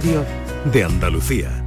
[0.00, 1.62] de Andalucía.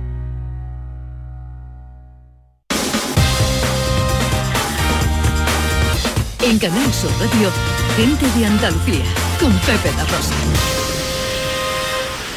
[6.42, 7.52] En Canal Sur Radio,
[7.96, 9.06] gente de Andalucía,
[9.40, 10.34] con Pepe La Rosa.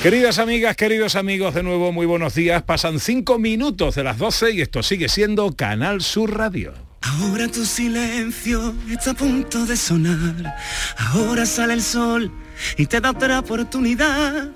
[0.02, 2.62] Queridas amigas, queridos amigos, de nuevo muy buenos días.
[2.62, 6.74] Pasan cinco minutos de las 12 y esto sigue siendo Canal Sur Radio.
[7.00, 10.56] Ahora tu silencio está a punto de sonar.
[10.98, 12.30] Ahora sale el sol
[12.76, 14.50] y te da otra oportunidad.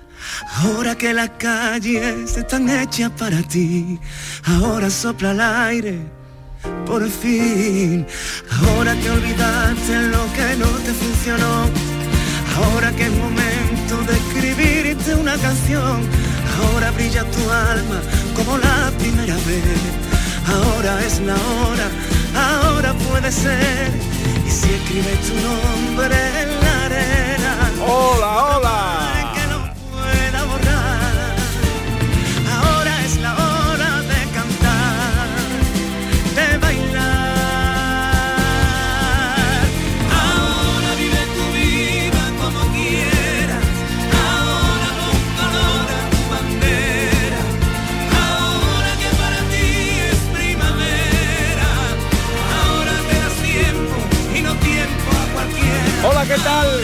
[0.57, 3.99] Ahora que las calles están hechas para ti.
[4.45, 5.99] Ahora sopla el aire.
[6.85, 8.05] Por fin.
[8.61, 11.69] Ahora que olvidaste lo que no te funcionó.
[12.57, 16.01] Ahora que es momento de escribirte una canción.
[16.59, 18.01] Ahora brilla tu alma
[18.35, 20.11] como la primera vez.
[20.47, 21.87] Ahora es la hora,
[22.35, 23.91] ahora puede ser.
[24.45, 27.71] Y si escribes tu nombre en la arena.
[27.87, 28.90] Hola, hola.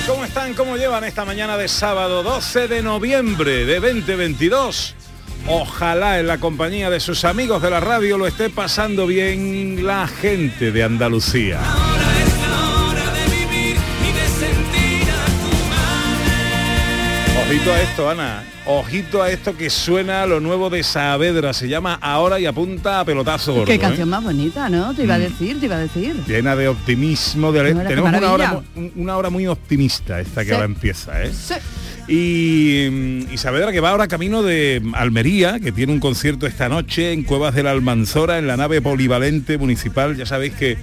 [0.08, 0.54] ¿Cómo están?
[0.54, 4.96] ¿Cómo llevan esta mañana de sábado 12 de noviembre de 2022?
[5.48, 10.08] Ojalá en la compañía de sus amigos de la radio lo esté pasando bien la
[10.08, 11.60] gente de Andalucía.
[17.50, 18.44] Ojito a esto, Ana.
[18.66, 21.54] Ojito a esto que suena lo nuevo de Saavedra.
[21.54, 23.66] Se llama Ahora y apunta a pelotazo gordo.
[23.66, 23.80] Qué ¿eh?
[23.80, 24.94] canción más bonita, ¿no?
[24.94, 25.22] Te iba a Mm.
[25.22, 26.16] decir, te iba a decir.
[26.28, 27.54] Llena de optimismo.
[27.54, 27.74] De...
[27.74, 28.62] Qué Tenemos una hora,
[28.98, 30.54] una hora muy optimista esta que Sí.
[30.54, 31.24] ahora empieza.
[31.24, 31.32] ¿eh?
[31.34, 31.54] Sí.
[32.10, 36.68] Y, mm, y Saavedra que va ahora camino de Almería, que tiene un concierto esta
[36.68, 40.18] noche en Cuevas de la Almanzora, en la nave polivalente municipal.
[40.18, 40.78] Ya sabéis que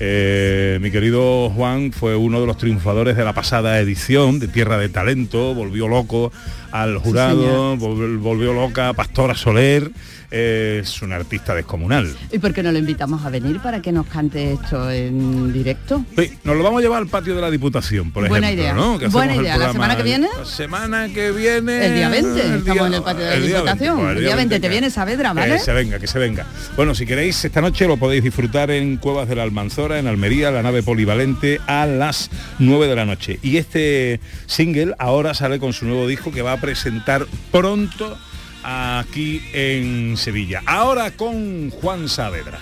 [0.00, 4.78] eh, mi querido Juan fue uno de los triunfadores de la pasada edición de Tierra
[4.78, 6.32] de Talento, volvió loco
[6.72, 9.90] al jurado, vol- volvió loca a Pastora Soler,
[10.30, 12.14] eh, es un artista descomunal.
[12.30, 16.04] ¿Y por qué no lo invitamos a venir para que nos cante esto en directo?
[16.18, 18.74] Sí, nos lo vamos a llevar al patio de la Diputación, por Buena ejemplo, idea.
[18.74, 18.98] ¿no?
[18.98, 19.56] Que Buena idea.
[19.56, 20.28] ¿La semana que viene?
[20.38, 21.86] La semana que viene...
[21.86, 23.98] El día 20, el estamos día- en el patio de la 20, Diputación.
[24.00, 25.52] pues, el día 20 te que- viene Saavedra, ¿vale?
[25.54, 26.44] Que se venga, que se venga.
[26.76, 30.50] Bueno, si queréis, esta noche lo podéis disfrutar en Cuevas de la Almanzora, en Almería,
[30.50, 33.38] la nave polivalente, a las 9 de la noche.
[33.42, 38.18] Y este single ahora sale con su nuevo disco que va a presentar pronto
[38.62, 40.62] aquí en Sevilla.
[40.66, 42.58] Ahora con Juan Saavedra.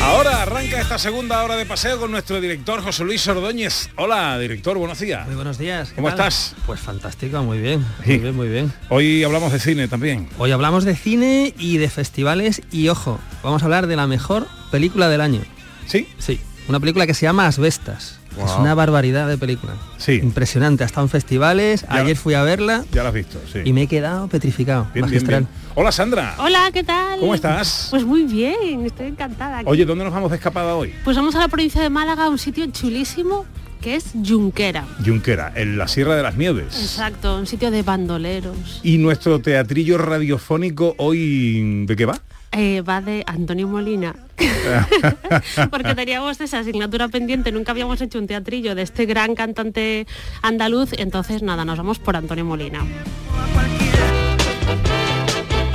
[0.00, 3.90] Ahora arranca esta segunda hora de paseo con nuestro director José Luis Ordóñez.
[3.96, 5.26] Hola, director, buenos días.
[5.26, 5.90] Muy buenos días.
[5.90, 6.28] ¿qué ¿Cómo tal?
[6.28, 6.54] estás?
[6.66, 7.84] Pues fantástico, muy bien.
[8.04, 8.12] Sí.
[8.12, 8.72] Muy bien, muy bien.
[8.88, 10.28] Hoy hablamos de cine también.
[10.38, 14.46] Hoy hablamos de cine y de festivales y ojo, vamos a hablar de la mejor
[14.70, 15.42] película del año.
[15.86, 16.08] ¿Sí?
[16.18, 18.17] Sí, una película que se llama Asbestas.
[18.44, 19.74] Es una barbaridad de película.
[19.96, 20.12] Sí.
[20.22, 23.60] Impresionante, ha estado en festivales, Ya- ayer fui a verla Ya lo has visto, sí.
[23.64, 24.84] y me he quedado petrificado.
[24.84, 25.40] Bien, bien, magistral.
[25.44, 25.68] bien.
[25.74, 26.34] Hola, Sandra.
[26.38, 27.20] Hola, ¿qué tal?
[27.20, 27.88] ¿Cómo estás?
[27.90, 29.62] Pues muy bien, estoy encantada.
[29.64, 30.92] Oye, ¿dónde nos vamos de escapada hoy?
[31.04, 33.44] Pues vamos a la provincia de Málaga, un sitio chulísimo
[33.80, 34.84] que es Junquera.
[35.04, 36.76] Junquera, en la Sierra de las Nieves.
[36.80, 38.80] Exacto, un sitio de bandoleros.
[38.82, 42.18] ¿Y nuestro teatrillo radiofónico hoy de qué va?
[42.52, 44.14] Eh, va de Antonio Molina.
[45.70, 50.06] Porque teníamos esa asignatura pendiente, nunca habíamos hecho un teatrillo de este gran cantante
[50.42, 52.84] andaluz, entonces nada, nos vamos por Antonio Molina.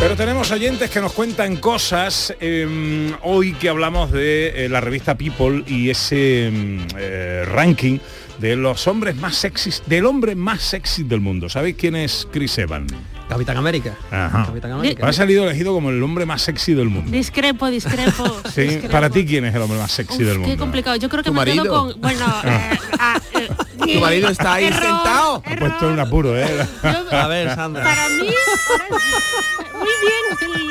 [0.04, 5.18] Pero tenemos oyentes que nos cuentan cosas eh, hoy que hablamos de eh, la revista
[5.18, 8.00] People y ese mm, eh, ranking
[8.38, 11.48] de los hombres más sexys, del hombre más sexy del mundo.
[11.48, 12.94] ¿Sabéis quién es Chris Evans?
[13.34, 13.96] Capitán América.
[14.12, 14.46] Ajá.
[14.46, 15.08] Capitán América.
[15.08, 17.12] Ha salido elegido como el hombre más sexy del mundo.
[17.12, 18.42] Discrepo, discrepo.
[18.54, 18.92] Sí, discrepo.
[18.92, 20.54] para ti quién es el hombre más sexy Uf, del mundo.
[20.54, 20.96] Qué complicado.
[20.96, 21.92] Yo creo que ¿Tu me quedo marido?
[21.94, 22.02] con.
[22.02, 23.50] Bueno, eh, ah, eh,
[23.94, 25.44] Tu marido está ahí error, sentado.
[25.46, 26.48] Ha puesto en un apuro, ¿eh?
[26.84, 27.84] Yo- A ver, Sandra.
[27.84, 28.30] Para mí,
[28.68, 30.64] para- muy bien.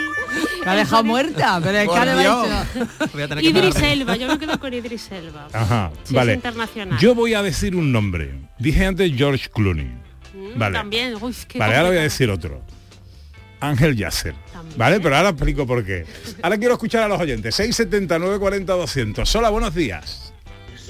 [0.65, 2.47] Me ha dejado muerta, pero es que Por le va Dios.
[2.47, 3.77] hecho- Voy a tener que Idris.
[3.83, 5.49] Elba, yo me quedo con Idris Elba.
[5.53, 6.33] Ajá, Sí, vale.
[6.33, 6.99] es internacional.
[7.01, 8.33] Yo voy a decir un nombre.
[8.61, 9.91] Dije antes George Clooney.
[10.35, 10.79] Mm, Vale.
[10.79, 12.63] También, uy, qué Vale, ahora voy a decir otro.
[13.61, 14.35] Ángel Yasser.
[14.53, 14.79] También.
[14.79, 16.05] Vale, pero ahora explico por qué.
[16.43, 17.55] Ahora quiero escuchar a los oyentes.
[17.55, 19.37] 679 40 200.
[19.37, 20.33] Hola, buenos días.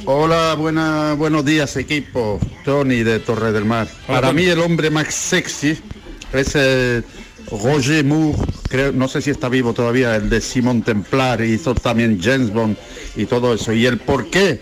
[0.06, 2.40] Hola, buena, buenos días equipo.
[2.64, 3.86] Tony de Torre del Mar.
[4.08, 4.42] Hola, Para Tony.
[4.42, 5.78] mí el hombre más sexy
[6.32, 6.56] es
[7.50, 12.18] Roger Moore, creo, no sé si está vivo todavía, el de Simon Templar, hizo también
[12.22, 12.76] James Bond
[13.16, 13.72] y todo eso.
[13.74, 14.60] Y el por qué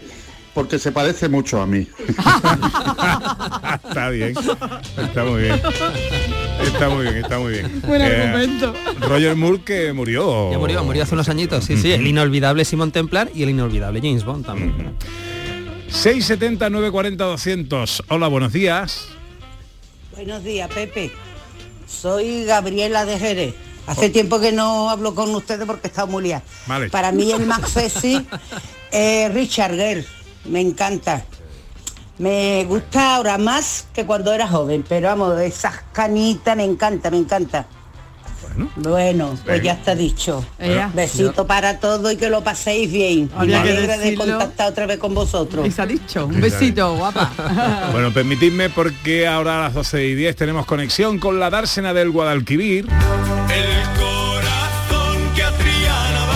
[0.55, 1.87] porque se parece mucho a mí.
[3.89, 4.35] está bien.
[4.97, 5.61] Está muy bien.
[6.63, 7.83] Está muy bien, está muy bien.
[7.87, 8.75] Buen Eh, argumento.
[9.01, 10.51] Roger Moore que murió.
[10.53, 11.93] Ya murió, murió hace unos añitos, sí, sí.
[11.93, 14.95] El inolvidable Simón Templar y el inolvidable James Bond también.
[15.89, 18.03] 670 940 200.
[18.09, 19.09] Hola, buenos días.
[20.15, 21.11] Buenos días, Pepe.
[21.87, 23.55] Soy Gabriela de Jerez.
[23.87, 26.45] Hace tiempo que no hablo con ustedes porque he estado muy liada.
[26.67, 26.91] Vale.
[26.91, 28.25] Para mí el más sexy
[28.93, 30.05] es Richard Gere.
[30.45, 31.25] Me encanta.
[32.19, 37.17] Me gusta ahora más que cuando era joven, pero vamos, esas canitas me encanta, me
[37.17, 37.67] encanta.
[38.77, 39.63] Bueno, pues Venga.
[39.63, 40.45] ya está dicho.
[40.59, 40.91] Ella.
[40.93, 43.31] Besito para todo y que lo paséis bien.
[43.35, 45.67] Había que alegra de contactar otra vez con vosotros.
[45.67, 46.27] Y se ha dicho.
[46.27, 47.33] Un besito, guapa.
[47.93, 52.11] Bueno, permitidme porque ahora a las 12 y 10 tenemos conexión con la dársena del
[52.11, 52.87] Guadalquivir.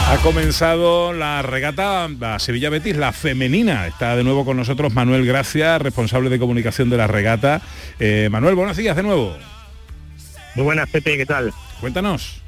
[0.06, 3.86] Ha comenzado la regata, la Sevilla Betis, la femenina.
[3.86, 7.62] Está de nuevo con nosotros Manuel Gracia, responsable de comunicación de la regata.
[7.98, 9.34] Eh, Manuel, buenos días de nuevo.
[10.54, 11.52] Muy buenas, Pepe, ¿qué tal?
[11.80, 12.42] Cuéntanos.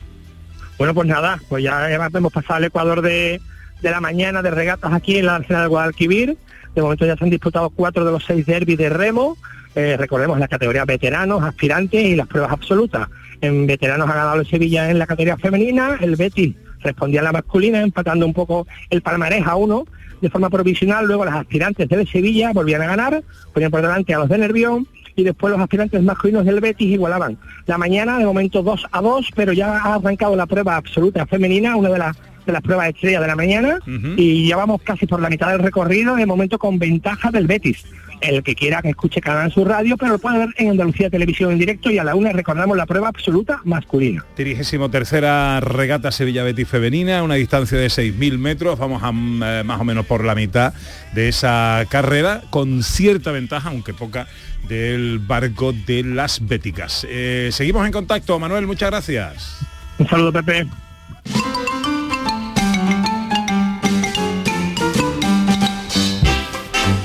[0.76, 3.40] Bueno, pues nada, pues ya hemos pasado al Ecuador de,
[3.80, 6.36] de la mañana de regatas aquí en la Arsenal de Guadalquivir.
[6.74, 9.38] De momento ya se han disputado cuatro de los seis derbis de remo.
[9.74, 13.08] Eh, recordemos las categorías veteranos, aspirantes y las pruebas absolutas.
[13.40, 16.54] En veteranos ha ganado el Sevilla en la categoría femenina, el Betis
[16.86, 19.84] respondía la masculina, empatando un poco el palmarés a uno
[20.20, 21.06] de forma provisional.
[21.06, 23.22] Luego las aspirantes del Sevilla volvían a ganar,
[23.52, 27.38] ponían por delante a los de Nervión y después los aspirantes masculinos del Betis igualaban.
[27.66, 31.76] La mañana, de momento 2 a 2, pero ya ha arrancado la prueba absoluta femenina,
[31.76, 32.16] una de las
[32.46, 33.80] de las pruebas estrella de la mañana
[34.16, 37.84] y ya vamos casi por la mitad del recorrido, de momento con ventaja del Betis.
[38.20, 41.52] El que quiera que escuche Canal su radio, pero lo puede ver en Andalucía Televisión
[41.52, 44.24] en directo y a la una recordamos la prueba absoluta masculina.
[44.34, 49.80] Trigésimo tercera regata Sevilla Betis femenina, una distancia de 6.000 metros, vamos a eh, más
[49.80, 50.72] o menos por la mitad
[51.14, 54.26] de esa carrera, con cierta ventaja, aunque poca,
[54.68, 57.06] del barco de las Béticas.
[57.08, 59.58] Eh, seguimos en contacto, Manuel, muchas gracias.
[59.98, 60.66] Un saludo, Pepe.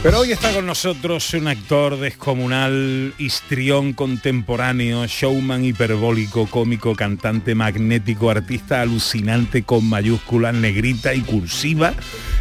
[0.03, 8.31] Pero hoy está con nosotros un actor descomunal, histrión contemporáneo, showman hiperbólico, cómico, cantante magnético,
[8.31, 11.94] artista alucinante con mayúsculas, negrita y cursiva.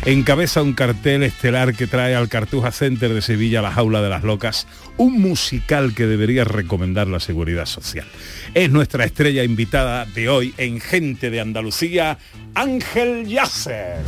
[0.07, 4.25] Encabeza un cartel estelar que trae al Cartuja Center de Sevilla La Jaula de las
[4.25, 4.67] Locas,
[4.97, 8.07] un musical que debería recomendar la Seguridad Social.
[8.55, 12.17] Es nuestra estrella invitada de hoy en Gente de Andalucía,
[12.55, 13.99] Ángel Yasser.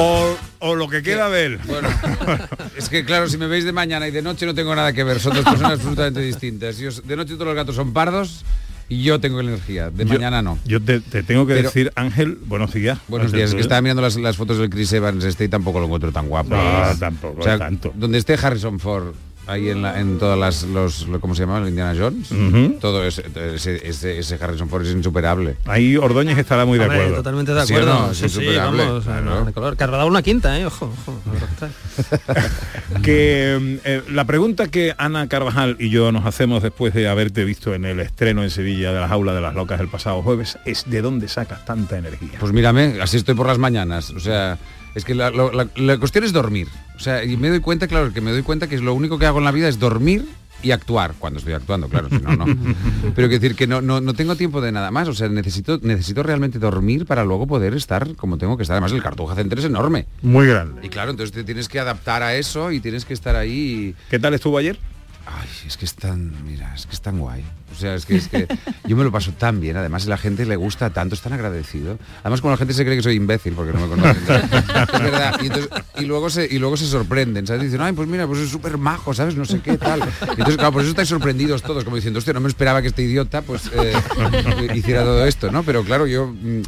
[0.00, 1.58] O, o lo que queda de él.
[1.66, 1.88] Bueno,
[2.76, 5.04] es que claro, si me veis de mañana y de noche no tengo nada que
[5.04, 6.78] ver, son dos personas absolutamente distintas.
[6.78, 8.44] Yo- de noche todos los gatos son pardos
[8.88, 10.58] y yo tengo energía, de Yo- mañana no.
[10.64, 12.98] Yo te, te tengo que Pero- decir, Ángel, buenos días.
[13.08, 15.78] Buenos días, es que estaba mirando las, las fotos del Chris Evans este y tampoco
[15.80, 16.50] lo encuentro tan guapo.
[16.56, 17.92] No, tampoco O sea, tanto.
[17.94, 19.14] Donde esté Harrison Ford
[19.50, 21.58] ahí en, la- en todas las los lo- ¿cómo se llama?
[21.58, 22.28] El Indiana Jones.
[22.80, 23.24] Todo ese,
[23.84, 25.56] ese, Harrison Ford es insuperable.
[25.66, 27.16] Ahí Ordóñez estará muy de Hombre, acuerdo.
[27.16, 27.98] Totalmente de ¿Sí acuerdo.
[28.00, 28.10] no?
[28.12, 29.44] Es Sí, sí, insuperable, vamos, claro.
[29.44, 29.76] de color.
[29.76, 31.20] Que ha rodado una quinta, eh, ojo, ojo.
[33.02, 37.74] que eh, la pregunta que Ana Carvajal y yo nos hacemos después de haberte visto
[37.74, 40.88] en el estreno en Sevilla de la Jaula de las Locas el pasado jueves es
[40.90, 42.38] ¿de dónde sacas tanta energía?
[42.38, 44.10] Pues mírame, así estoy por las mañanas.
[44.10, 44.58] O sea,
[44.94, 46.68] es que la, la- la cuestión es dormir.
[46.96, 49.18] O sea, y me doy cuenta, claro, que me doy cuenta que es lo único
[49.18, 50.26] que hago en la vida es dormir
[50.62, 52.44] y actuar cuando estoy actuando, claro, si no, no.
[53.14, 55.08] Pero quiero decir que no, no, no tengo tiempo de nada más.
[55.08, 58.74] O sea, necesito, necesito realmente dormir para luego poder estar como tengo que estar.
[58.74, 60.06] Además, el Cartuja Center es enorme.
[60.20, 60.82] Muy grande.
[60.84, 63.94] Y claro, entonces te tienes que adaptar a eso y tienes que estar ahí.
[64.10, 64.78] ¿Qué tal estuvo ayer?
[65.38, 67.44] Ay, es que es tan, mira, es que es tan guay.
[67.72, 68.48] O sea, es que, es que
[68.84, 71.98] yo me lo paso tan bien, además la gente le gusta tanto, es tan agradecido.
[72.24, 74.22] Además, como la gente se cree que soy imbécil porque no me conocen.
[74.28, 75.36] es verdad.
[75.40, 75.70] Y, entonces-
[76.00, 77.62] y luego se, y luego se sorprenden, ¿sabes?
[77.62, 79.36] Dicen, ay, pues mira, pues es súper majo, ¿sabes?
[79.36, 80.00] No sé qué tal.
[80.00, 82.88] Y entonces, claro, por eso estáis sorprendidos todos, como diciendo, hostia, no me esperaba que
[82.88, 83.92] este idiota pues eh,
[84.74, 85.62] hiciera todo esto, ¿no?
[85.62, 86.62] Pero claro, yo, mm,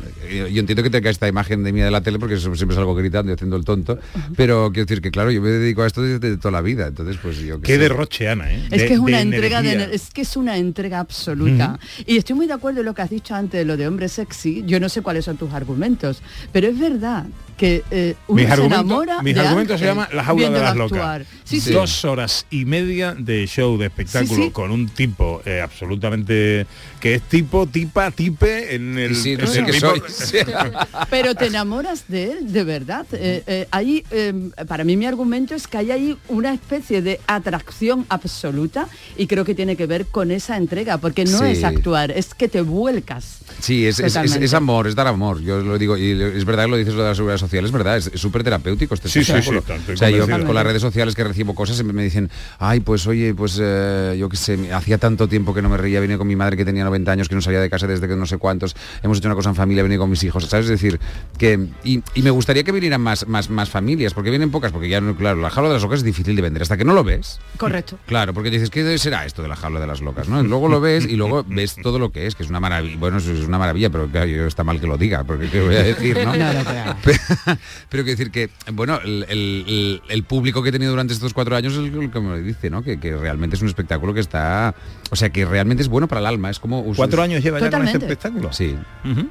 [0.53, 2.95] yo entiendo que tenga esta imagen de mí de la tele porque eso siempre salgo
[2.95, 3.99] gritando y haciendo el tonto,
[4.37, 7.17] pero quiero decir que claro, yo me dedico a esto desde toda la vida, entonces
[7.21, 7.79] pues yo Qué sé.
[7.79, 8.63] derroche, Ana, ¿eh?
[8.71, 11.79] Es De- que es una de entrega de, es que es una entrega absoluta.
[12.07, 14.09] Y estoy muy de acuerdo en lo que has dicho antes de lo de hombre
[14.09, 14.63] sexy.
[14.67, 17.25] Yo no sé cuáles son tus argumentos, pero es verdad
[17.63, 20.61] que eh, uno Mis se argumentos, enamora mis de argumentos se llaman La jaula de
[20.61, 21.23] las locas.
[21.45, 21.73] Sí, sí.
[21.73, 24.51] Dos horas y media de show, de espectáculo, Sí, sí.
[24.51, 26.67] con un tipo eh, absolutamente
[26.99, 30.03] que es tipo, tipa, tipe en el, Sí, no en el soy.
[31.11, 33.07] Pero te enamoras de él, de verdad.
[33.13, 34.33] Eh, eh, ahí, eh,
[34.67, 39.45] para mí mi argumento es que hay ahí una especie de atracción absoluta y creo
[39.45, 41.45] que tiene que ver con esa entrega, porque no Sí.
[41.47, 43.39] es actuar, es que te vuelcas.
[43.61, 44.45] Sí, es, es- es- Totalmente.
[44.47, 45.41] es amor, es dar amor.
[45.43, 47.73] Yo lo digo, y es verdad que lo dices lo de la seguridad social, es
[47.73, 50.65] verdad, es es súper terapéutico este Sí, sí, sí, estoy o sea, yo con las
[50.65, 54.37] redes sociales que recibo cosas siempre me dicen, ay, pues oye, pues eh, yo qué
[54.37, 57.13] sé, hacía tanto tiempo que no me reía, vine con mi madre que tenía 90
[57.13, 59.51] años, que no salía de casa desde que no sé cuántos, hemos hecho una cosa
[59.51, 60.67] en familia, vine con mis hijos, ¿sabes?
[60.67, 61.01] Es decir,
[61.39, 64.89] que, y, y me gustaría que vinieran más, más, más familias, porque vienen pocas, porque
[64.89, 66.93] ya, no, claro, la jaula de las locas es difícil de vender, hasta que no
[66.95, 67.41] lo ves.
[67.57, 67.99] Correcto.
[68.07, 70.29] Claro, porque dices, ¿qué será esto de la jaula de las locas?
[70.29, 70.43] ¿no?
[70.43, 72.97] Y luego lo ves y luego ves todo lo que es, que es una maravilla.
[72.99, 75.77] Bueno, es una maravilla, pero claro, yo está mal que lo diga, porque qué voy
[75.77, 76.33] a decir, ¿no?
[76.43, 77.19] No, no, pero-
[77.89, 81.33] Pero, quiero decir que, bueno, el, el- el- el público que he tenido durante estos
[81.35, 82.83] cuatro años es el, el que me lo dice, ¿no?
[82.83, 84.75] Que, que realmente es un espectáculo que está...
[85.11, 86.51] O sea, que realmente es bueno para el alma.
[86.51, 86.83] Es como...
[86.95, 88.53] Cuatro años lleva ya con este espectáculo.
[88.53, 88.77] Sí,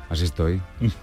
[0.09, 0.61] así estoy.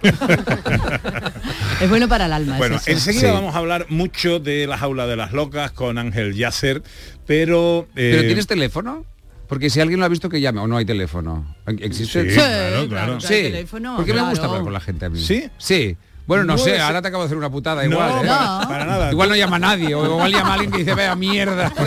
[1.81, 2.57] Es bueno para el alma.
[2.57, 3.33] Bueno, enseguida Sí.
[3.33, 6.83] vamos a hablar mucho de la jaula de las locas con Ángel Yasser,
[7.25, 7.87] pero...
[7.95, 9.05] eh, ¿Pero tienes teléfono?
[9.47, 11.55] Porque si alguien lo ha visto que llame o no hay teléfono.
[11.65, 12.25] ¿Existe?
[12.25, 15.19] Sí, Sí, claro, que Sí, porque me gusta hablar con la gente a mí.
[15.19, 15.49] ¿Sí?
[15.57, 15.97] Sí.
[16.29, 18.23] Bueno, no sé, ahora te acabo de hacer una putada no, igual.
[18.23, 18.27] ¿eh?
[18.67, 19.11] para, nada.
[19.11, 21.73] Igual no llama a nadie, o igual llama a alguien que dice, vea mierda.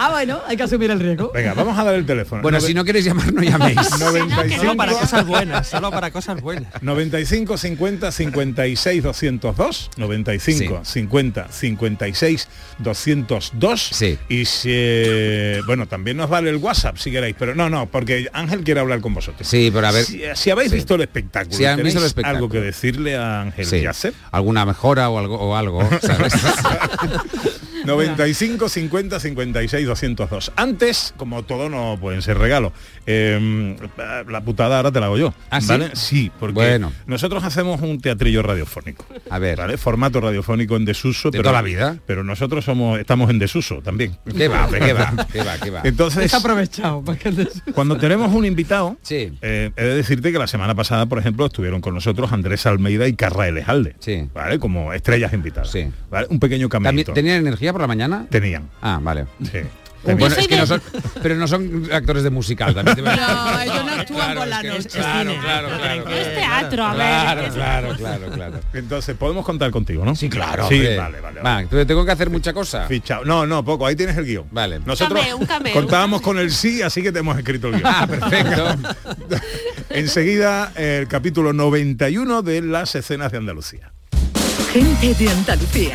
[0.00, 1.32] Ah, bueno, hay que asumir el riesgo.
[1.34, 2.40] Venga, vamos a dar el teléfono.
[2.40, 3.76] Bueno, Nove- si no queréis llamar, no llaméis.
[3.98, 6.72] 95, Solo para cosas buenas, solo para cosas buenas.
[6.82, 14.18] 95 50 56 202 95 50 56 202 Sí.
[14.28, 18.28] y si eh, bueno también nos vale el WhatsApp si queréis pero no no porque
[18.32, 20.04] Ángel quiere hablar con vosotros Sí, pero a ver.
[20.04, 20.76] si, si habéis Sí.
[20.76, 22.17] visto el espectáculo Si han ¿tenéis visto el espectáculo.
[22.26, 23.80] Algo que decirle a Ángel Sí.
[23.82, 26.34] Yasser Alguna mejora o algo, o algo ¿sabes?
[27.88, 32.72] 95 50 56 202 antes como todo no pueden ser regalos
[33.06, 33.76] eh,
[34.28, 35.68] la putada ahora te la hago yo ¿Ah, sí?
[35.68, 35.90] ¿vale?
[35.94, 36.92] sí porque Bueno.
[37.06, 39.56] nosotros hacemos un teatrillo radiofónico A ver.
[39.58, 39.76] ¿vale?
[39.76, 41.96] formato radiofónico en desuso ¿De pero, toda la vida?
[42.06, 45.80] pero nosotros somos estamos en desuso también ¿Qué va, qué va, qué va, qué va?
[45.84, 47.02] entonces Está aprovechado.
[47.74, 49.32] cuando tenemos un invitado Sí.
[49.42, 53.08] eh, he de decirte que la semana pasada por ejemplo estuvieron con nosotros Andrés Almeida
[53.08, 54.28] y Carra Elejalde Sí.
[54.34, 54.58] ¿vale?
[54.58, 55.88] como estrellas invitadas Sí.
[56.10, 56.26] ¿vale?
[56.30, 58.26] un pequeño ¿También caminito ¿Tenían energía por la mañana?
[58.28, 59.26] tenían Ah, vale.
[59.50, 59.60] sí.
[60.04, 60.80] Bueno, es que de- no son,
[61.22, 62.72] pero no son actores de musical.
[62.74, 64.88] También te- No, ellos no actúan Claro, por la es que- noche.
[64.90, 65.42] Claro, cine.
[65.42, 66.08] claro, claro.
[66.08, 66.98] Es teatro, a ver.
[66.98, 68.60] Claro, claro, claro, claro.
[68.74, 70.14] Entonces, podemos contar contigo, ¿no?
[70.14, 70.68] Sí, claro.
[70.68, 70.96] Sí, hombre.
[70.96, 71.40] vale, vale.
[71.42, 72.86] Va, entonces tengo que hacer mucha cosa.
[72.86, 73.24] Fichado.
[73.24, 73.86] No, no, poco.
[73.86, 74.46] Ahí tienes el guion.
[74.50, 74.80] Vale.
[74.86, 75.72] Nosotros cameo, un cameo.
[75.74, 77.86] contábamos con el sí, así que te hemos escrito el guion.
[77.86, 78.76] Ah, perfecto.
[79.90, 83.92] Enseguida, el capítulo 91 de las escenas de Andalucía.
[84.72, 85.94] Gente de Andalucía.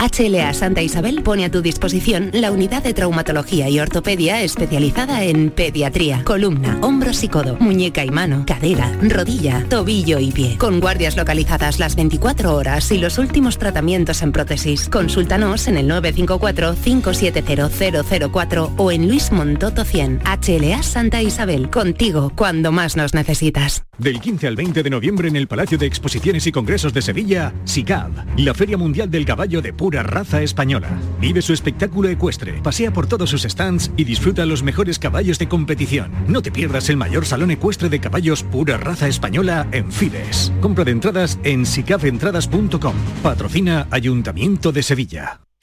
[0.00, 5.50] HLA Santa Isabel pone a tu disposición la unidad de traumatología y ortopedia especializada en
[5.50, 10.56] pediatría, columna, hombros y codo, muñeca y mano, cadera, rodilla, tobillo y pie.
[10.56, 14.88] Con guardias localizadas las 24 horas y los últimos tratamientos en prótesis.
[14.88, 20.22] Consúltanos en el 954-570004 o en Luis Montoto 100.
[20.24, 23.84] HLA Santa Isabel, contigo cuando más nos necesitas.
[23.98, 27.52] Del 15 al 20 de noviembre en el Palacio de Exposiciones y Congresos de Sevilla,
[27.64, 30.88] SICAV, la Feria Mundial del Caballo de pura raza española.
[31.20, 35.48] Vive su espectáculo ecuestre, pasea por todos sus stands y disfruta los mejores caballos de
[35.48, 36.10] competición.
[36.28, 40.52] No te pierdas el mayor salón ecuestre de caballos pura raza española en Fides.
[40.60, 42.94] Compra de entradas en sicaventradas.com.
[43.22, 45.40] Patrocina Ayuntamiento de Sevilla.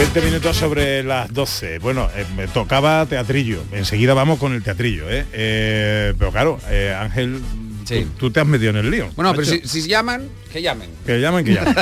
[0.00, 1.78] 20 minutos sobre las 12.
[1.78, 3.62] Bueno, eh, me tocaba teatrillo.
[3.70, 5.26] Enseguida vamos con el teatrillo, ¿eh?
[5.30, 7.38] Eh, pero claro, eh, Ángel,
[7.86, 9.10] tú, tú te has metido en el lío.
[9.14, 10.88] Bueno, pero si, si llaman, que llamen.
[11.04, 11.74] Que llamen, que llamen.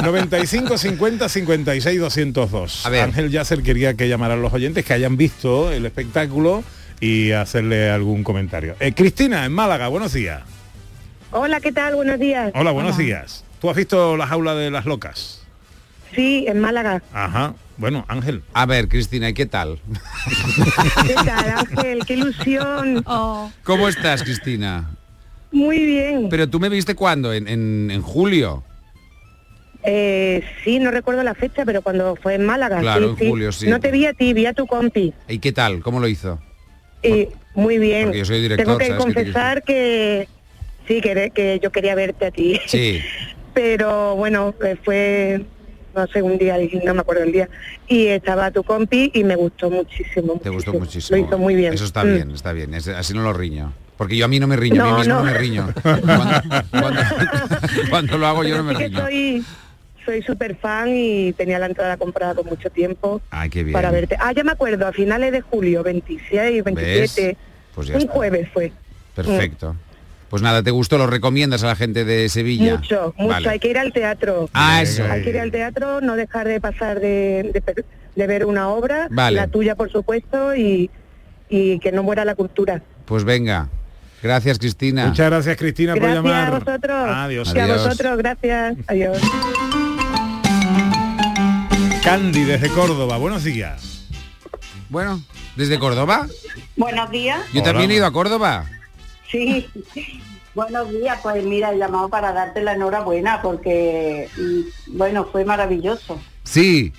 [0.00, 2.86] 95 50 56 202.
[2.86, 3.02] A ver.
[3.02, 6.62] Ángel Yasser quería que llamaran los oyentes que hayan visto el espectáculo
[7.00, 8.76] y hacerle algún comentario.
[8.78, 10.42] Eh, Cristina, en Málaga, buenos días.
[11.32, 11.96] Hola, ¿qué tal?
[11.96, 12.52] Buenos días.
[12.54, 13.44] Hola, buenos días.
[13.60, 15.43] ¿Tú has visto la jaula de las locas?
[16.14, 17.02] Sí, en Málaga.
[17.12, 17.54] Ajá.
[17.76, 18.42] Bueno, Ángel.
[18.52, 19.80] A ver, Cristina, ¿y qué tal?
[21.06, 22.04] ¿Qué tal, Ángel?
[22.06, 23.04] ¡Qué ilusión!
[23.64, 24.88] ¿Cómo estás, Cristina?
[25.50, 26.28] Muy bien.
[26.30, 28.62] Pero tú me viste cuándo, en, en- en julio.
[29.82, 32.80] Eh, sí, no recuerdo la fecha, pero cuando fue en Málaga.
[32.80, 33.66] Claro, sí, en julio, sí.
[33.68, 35.12] No te vi a ti, vi a tu compi.
[35.28, 35.80] ¿Y qué tal?
[35.80, 36.38] ¿Cómo lo hizo?
[37.02, 38.04] Y muy bien.
[38.06, 40.28] Porque yo soy director, Tengo que ¿sabes qué te confesar que
[40.88, 42.58] sí, que, que yo quería verte a ti.
[42.66, 43.00] Sí.
[43.54, 45.44] Pero bueno, eh, fue,
[45.94, 47.48] no sé, un día, no me acuerdo el día,
[47.88, 50.40] y estaba tu compi y me gustó muchísimo.
[50.42, 51.18] Te gustó muchísimo.
[51.18, 51.72] Lo hizo muy bien.
[51.74, 52.14] Eso está Mm.
[52.14, 52.74] bien, está bien.
[52.74, 53.72] Es- así no lo riño.
[53.96, 55.26] Porque yo a mí no me riño, a No, mí mismo no, no.
[55.26, 55.68] me riño.
[55.82, 56.32] Cuando,
[56.70, 57.00] cuando-
[57.90, 59.00] cuando lo hago yo no me riño.
[59.00, 59.44] soy
[60.04, 63.72] soy súper fan y tenía la entrada comprada con mucho tiempo Ay, qué bien.
[63.72, 64.16] para verte.
[64.20, 67.36] Ah, ya me acuerdo, a finales de julio, 26, 27,
[67.74, 68.12] Pues un está.
[68.12, 68.70] jueves fue.
[69.14, 69.76] Perfecto.
[70.34, 70.98] Pues nada, ¿te gustó?
[70.98, 72.74] ¿Lo recomiendas a la gente de Sevilla?
[72.74, 73.28] Mucho, mucho.
[73.34, 73.48] Vale.
[73.50, 74.50] Hay que ir al teatro.
[74.52, 75.04] Ah, eso.
[75.08, 77.62] Hay que ir al teatro, no dejar de pasar de,
[78.16, 79.36] de ver una obra, Vale.
[79.36, 80.90] la tuya por supuesto, y,
[81.48, 82.82] y que no muera la cultura.
[83.04, 83.68] Pues venga.
[84.24, 85.06] Gracias, Cristina.
[85.06, 86.46] Muchas gracias, Cristina, Gracias por llamar.
[86.52, 87.10] a vosotros.
[87.14, 87.52] Adiós.
[87.54, 87.84] Y a Adiós.
[87.84, 88.76] vosotros, gracias.
[88.88, 89.18] Adiós.
[92.02, 94.04] Candy desde Córdoba, buenos días.
[94.88, 95.22] Bueno,
[95.54, 96.26] ¿desde Córdoba?
[96.76, 97.38] Buenos días.
[97.52, 98.64] Yo también he ido a Córdoba.
[99.34, 99.66] Sí.
[100.54, 106.20] Buenos días, pues mira, he llamado para darte la enhorabuena porque, mm, bueno, fue maravilloso.
[106.44, 106.92] Sí.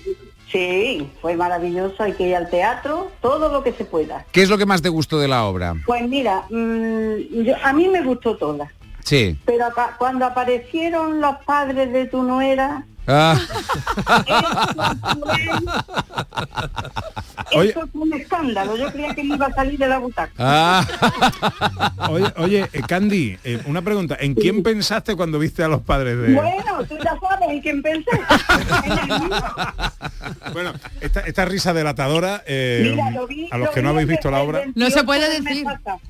[0.52, 4.26] Sí, fue maravilloso, hay que ir al teatro, todo lo que se pueda.
[4.30, 5.74] ¿Qué es lo que más te gustó de la obra?
[5.86, 8.70] Pues mira, mm, yo- a mí me gustó toda,
[9.02, 9.38] Sí.
[9.46, 13.38] pero acá- cuando aparecieron los padres de tu nuera, Ah,
[17.54, 17.70] Oye.
[17.70, 20.32] eso fue un escándalo, yo creía que me iba a salir de la butaca.
[20.38, 20.84] ah.
[22.10, 24.16] Oye, oye eh, Candy, eh, una pregunta.
[24.20, 26.34] ¿En quién pensaste cuando viste a los padres de...?
[26.34, 28.10] Bueno, tú ya sabes en quién pensé.
[30.52, 34.08] Bueno, esta, esta risa delatadora, eh, Mira, lo vi- a los lo que no habéis
[34.08, 34.60] visto la el obra...
[34.74, 36.00] 28 del mes pasado.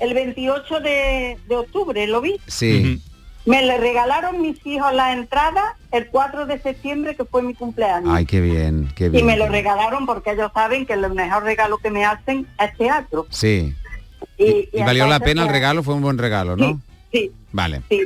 [0.00, 2.38] El 28 de, de octubre lo vi.
[2.46, 3.00] Sí.
[3.44, 8.14] Me le regalaron mis hijos la entrada el 4 de septiembre, que fue mi cumpleaños.
[8.14, 9.26] Ay, qué bien, qué y bien.
[9.26, 13.26] me lo regalaron porque ellos saben que el mejor regalo que me hacen es teatro.
[13.30, 13.74] Sí.
[14.38, 15.82] Y, ¿Y valió la pena el regalo?
[15.82, 16.80] Fue un buen regalo, ¿no?
[17.10, 17.82] Sí, Vale.
[17.88, 18.02] sí.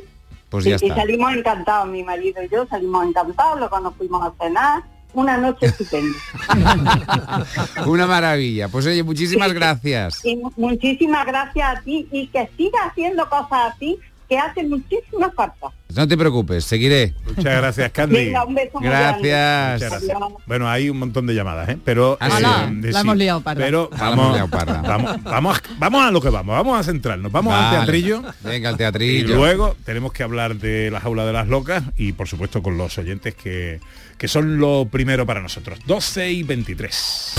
[0.49, 0.97] Pues y, ya y está.
[0.97, 4.83] salimos encantados, mi marido y yo salimos encantados, luego nos fuimos a cenar.
[5.13, 6.19] Una noche estupenda.
[7.87, 8.69] Una maravilla.
[8.69, 9.55] Pues oye, muchísimas Sí.
[9.55, 10.25] gracias.
[10.25, 15.31] Y mu- muchísimas gracias a ti y que siga haciendo cosas así que hacen muchísima
[15.31, 15.69] falta.
[15.95, 17.15] No te preocupes, seguiré.
[17.27, 18.27] Muchas gracias, Candy.
[18.27, 18.79] Venga, un beso.
[18.81, 19.75] Gracias.
[19.83, 20.19] Muchas gracias.
[20.47, 21.79] Bueno, hay un montón de llamadas, ¿eh?
[21.85, 23.05] Pero, Ah, eh, de la sí.
[23.07, 23.65] hemos liado parda.
[23.65, 24.83] Pero la vamos, hemos liado parda.
[24.83, 28.23] vamos, vamos, a, vamos a lo que vamos, vamos a centrarnos, vamos al teatrillo.
[28.43, 29.37] Venga, al Y teatrillo.
[29.37, 32.99] luego tenemos que hablar de la jaula de las locas y por supuesto con los
[32.99, 33.81] oyentes que,
[34.19, 35.79] que son lo primero para nosotros.
[35.87, 37.35] 12 y 23.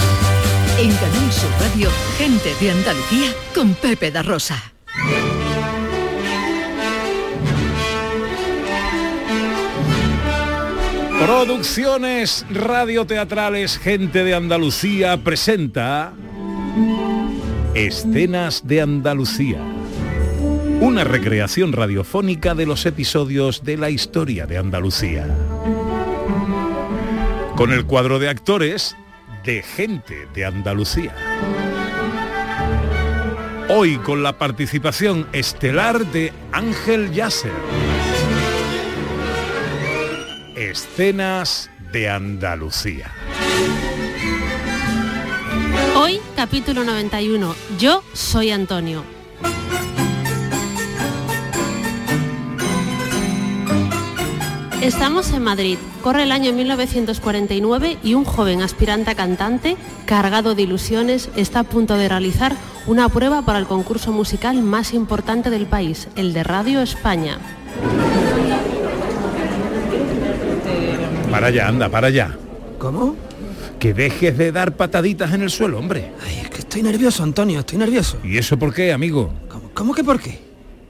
[0.79, 4.55] En Canal Sur Radio, gente de Andalucía, con Pepe da Rosa.
[11.19, 16.13] Producciones radioteatrales Gente de Andalucía presenta
[17.73, 19.59] Escenas de Andalucía.
[20.79, 25.27] Una recreación radiofónica de los episodios de la historia de Andalucía.
[27.55, 28.95] Con el cuadro de actores
[29.43, 31.15] de Gente de Andalucía.
[33.69, 37.96] Hoy con la participación estelar de Ángel Yasser.
[40.57, 43.11] Escenas de Andalucía.
[45.95, 47.53] Hoy, capítulo 91.
[47.77, 49.03] Yo soy Antonio.
[54.81, 55.77] Estamos en Madrid.
[56.01, 61.63] Corre el año 1949 y un joven aspirante a cantante, cargado de ilusiones, está a
[61.65, 62.55] punto de realizar
[62.87, 67.37] una prueba para el concurso musical más importante del país, el de Radio España.
[71.37, 72.35] Para allá, anda, para allá.
[72.79, 73.15] ¿Cómo?
[73.77, 76.11] Que dejes de dar pataditas en el suelo, hombre.
[76.25, 78.17] Ay, es que estoy nervioso, Antonio, estoy nervioso.
[78.23, 79.31] ¿Y eso por qué, amigo?
[79.47, 80.39] ¿Cómo, cómo que por qué?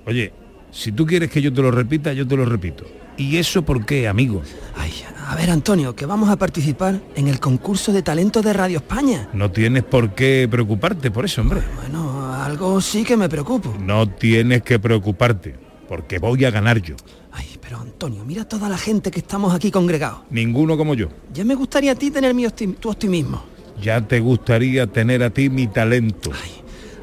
[0.06, 0.32] Oye,
[0.72, 2.86] si tú quieres que yo te lo repita, yo te lo repito.
[3.18, 4.42] ¿Y eso por qué, amigo?
[4.78, 4.94] Ay,
[5.28, 9.28] a ver, Antonio, que vamos a participar en el concurso de talentos de Radio España.
[9.34, 11.60] No tienes por qué preocuparte por eso, hombre.
[11.76, 13.76] Bueno, algo sí que me preocupo.
[13.82, 15.56] No tienes que preocuparte,
[15.90, 16.96] porque voy a ganar yo.
[17.38, 20.22] Ay, pero Antonio, mira toda la gente que estamos aquí congregados.
[20.32, 21.08] Ninguno como yo.
[21.32, 23.44] Ya me gustaría a ti tener mi optim- tu optimismo.
[23.80, 26.32] Ya te gustaría tener a ti mi talento.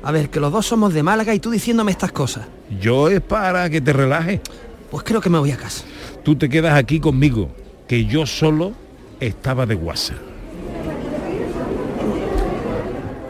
[0.02, 2.46] A ver, que los dos somos de Málaga y tú diciéndome estas cosas.
[2.80, 4.40] Yo es para que te relajes.
[4.90, 5.84] Pues creo que me voy a casa.
[6.24, 7.48] Tú te quedas aquí conmigo,
[7.86, 8.72] que yo solo
[9.20, 10.18] estaba de WhatsApp.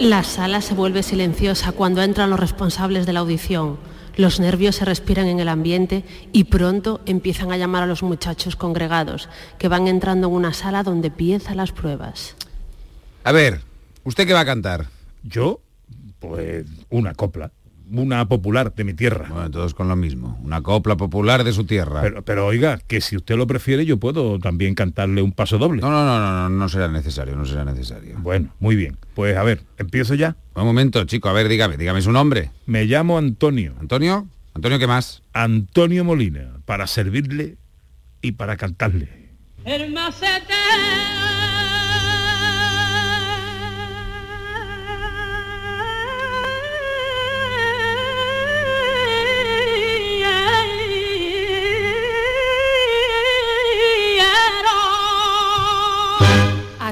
[0.01, 3.77] La sala se vuelve silenciosa cuando entran los responsables de la audición.
[4.16, 8.57] Los nervios se respiran en el ambiente y pronto empiezan a llamar a los muchachos
[8.57, 12.37] congregados, que van entrando en una sala donde empiezan las pruebas.
[13.24, 13.61] A ver,
[14.05, 14.87] ¿usted qué va a cantar?
[15.22, 15.61] ¿Yo?
[16.20, 17.50] Pues una copla,
[17.90, 19.29] una popular de mi tierra.
[19.29, 20.38] Bueno, todos con lo mismo.
[20.42, 22.01] Una copla popular de su tierra.
[22.03, 25.81] Pero, pero oiga, que si usted lo prefiere, yo puedo también cantarle un paso doble.
[25.81, 28.16] No, no, no, no, no, no será necesario, no será necesario.
[28.20, 28.97] Bueno, muy bien.
[29.14, 30.37] Pues a ver, empiezo ya.
[30.55, 32.51] Un momento, chico, a ver, dígame, dígame su nombre.
[32.66, 33.75] Me llamo Antonio.
[33.81, 34.27] ¿Antonio?
[34.55, 35.23] ¿Antonio qué más?
[35.33, 37.57] Antonio Molina, para servirle
[38.23, 39.09] y para cantarle.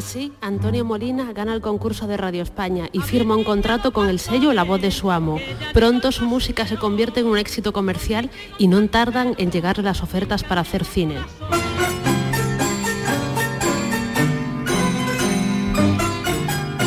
[0.05, 4.19] Así, Antonio Molina gana el concurso de Radio España y firma un contrato con el
[4.19, 5.39] sello La Voz de su amo.
[5.73, 10.03] Pronto su música se convierte en un éxito comercial y no tardan en llegarle las
[10.03, 11.19] ofertas para hacer cine.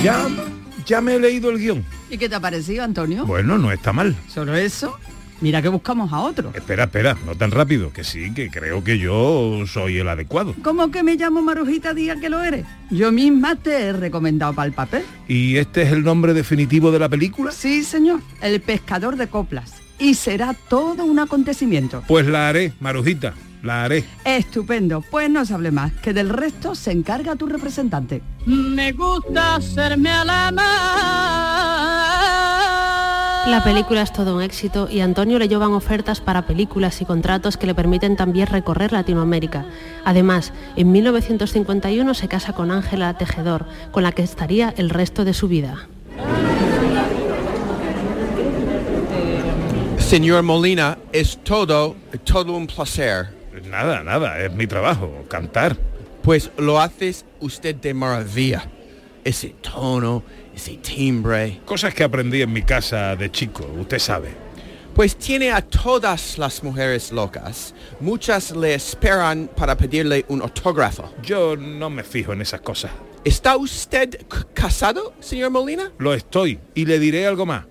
[0.04, 0.28] Ya,
[0.86, 1.86] ya me he leído el guion.
[2.10, 3.26] ¿Y qué te ha parecido, Antonio?
[3.26, 4.14] Bueno, no está mal.
[4.28, 5.00] ¿Solo eso?
[5.42, 6.52] Mira que buscamos a otro.
[6.56, 10.56] Espera, espera, no tan rápido, que sí, que creo que yo soy el adecuado.
[10.64, 12.66] ¿Cómo que me llamo Marujita Díaz que lo eres?
[12.90, 15.04] Yo misma te he recomendado para el papel.
[15.28, 17.52] ¿Y este es el nombre definitivo de la película?
[17.52, 18.22] Sí, señor.
[18.42, 19.74] El pescador de coplas.
[20.00, 22.04] Y será todo un acontecimiento.
[22.08, 24.06] Pues la haré, Marujita, la haré.
[24.24, 25.04] Estupendo.
[25.10, 28.22] Pues no se hable más, que del resto se encarga tu representante.
[28.46, 30.52] Me gusta hacerme a la
[33.48, 37.06] La película es todo un éxito y a Antonio le llevan ofertas para películas y
[37.06, 39.66] contratos que le permiten también recorrer Latinoamérica.
[40.04, 45.36] Además, en 1951 se casa con Ángela Tejedor, con la que estaría el resto de
[45.36, 45.88] su vida.
[50.00, 53.28] Señor Molina, es todo, todo un placer.
[53.70, 55.78] Nada, nada, es mi trabajo, cantar.
[56.24, 58.66] Pues lo haces usted de maravilla.
[59.24, 60.24] Ese tono.
[61.66, 64.30] Cosas que aprendí en mi casa de chico, usted sabe.
[64.94, 67.76] Pues tiene a todas las mujeres locas.
[68.00, 71.14] Muchas le esperan para pedirle un autógrafo.
[71.22, 72.92] Yo no me fijo en esas cosas.
[73.26, 75.92] ¿Está usted casado, señor Molina?
[75.98, 76.60] Lo estoy.
[76.74, 77.66] Y le diré algo más.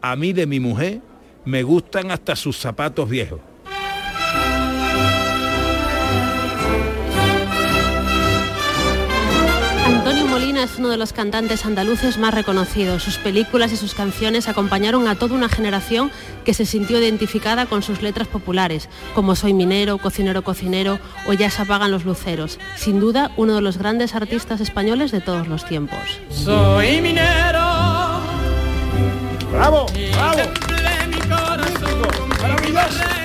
[0.00, 1.00] A mí de mi mujer
[1.44, 3.40] me gustan hasta sus zapatos viejos.
[10.64, 13.02] Es uno de los cantantes andaluces más reconocidos.
[13.02, 16.10] Sus películas y sus canciones acompañaron a toda una generación
[16.44, 21.50] que se sintió identificada con sus letras populares, como Soy minero, Cocinero, cocinero o Ya
[21.50, 22.58] se apagan los luceros.
[22.76, 26.00] Sin duda, uno de los grandes artistas españoles de todos los tiempos.
[26.30, 27.60] Soy minero.
[29.52, 29.86] ¡Bravo!
[30.14, 30.42] ¡Bravo!
[31.08, 33.23] mi corazón con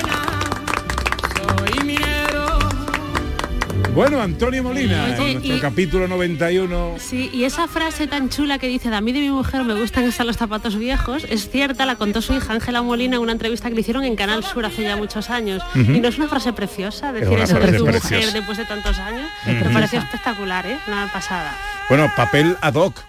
[3.99, 6.95] Bueno, Antonio Molina, Oye, nuestro y- capítulo 91.
[6.99, 9.73] Sí, y esa frase tan chula que dice, de a mí de mi mujer me
[9.73, 13.33] gustan estar los zapatos viejos, es cierta, la contó su hija Ángela Molina en una
[13.33, 15.61] entrevista que le hicieron en Canal Sur hace ya muchos años.
[15.75, 18.15] Y no es una frase preciosa decir una eso de tu preciosa.
[18.15, 19.29] mujer después de tantos años.
[19.45, 20.77] Me pareció espectacular, ¿eh?
[20.87, 21.57] Una pasada.
[21.89, 23.01] Bueno, papel ad hoc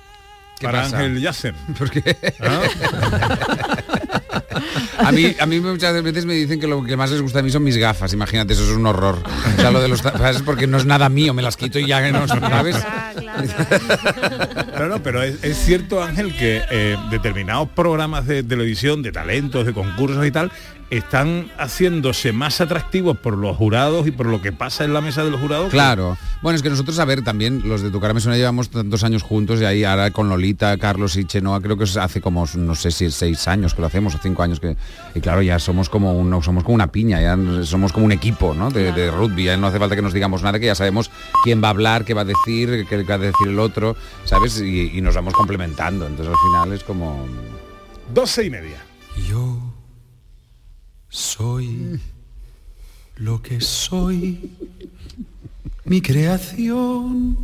[0.58, 0.96] ¿Qué para pasa?
[0.98, 1.54] Ángel Yasser.
[1.78, 2.16] ¿Por qué?
[2.40, 2.60] ¿Ah?
[4.98, 7.42] A mí, a mí muchas veces me dicen que lo que más les gusta a
[7.42, 9.22] mí son mis gafas, imagínate, eso es un horror.
[9.56, 11.78] O sea, lo de los gafas es porque no es nada mío, me las quito
[11.78, 12.76] y ya no ¿sabes?
[14.78, 19.66] No, no, pero es, es cierto, Ángel, que eh, determinados programas de televisión, de talentos,
[19.66, 20.50] de concursos y tal,
[20.90, 25.22] están haciéndose más atractivos por los jurados y por lo que pasa en la mesa
[25.24, 25.66] de los jurados.
[25.66, 26.16] que- Claro.
[26.42, 29.04] Bueno, es que nosotros, a ver, también los de Tu cara me suena llevamos tantos
[29.04, 32.44] años juntos y ahí ahora con Lolita, Carlos y Chenoa creo que es hace como,
[32.56, 34.76] no sé si seis años que lo hacemos o cinco años que...
[35.14, 38.54] Y claro, ya somos como un, somos como una piña, ya somos como un equipo,
[38.54, 38.70] ¿no?
[38.70, 41.10] De, de rugby, ya no hace falta que nos digamos nada, que ya sabemos
[41.44, 44.60] quién va a hablar, qué va a decir, qué va a decir el otro, ¿sabes?
[44.60, 46.06] Y, y nos vamos complementando.
[46.06, 47.26] Entonces al final es como...
[48.12, 48.78] 12 y media.
[49.28, 49.58] Yo
[51.10, 52.00] soy
[53.16, 54.50] lo que soy,
[55.84, 57.36] mi creación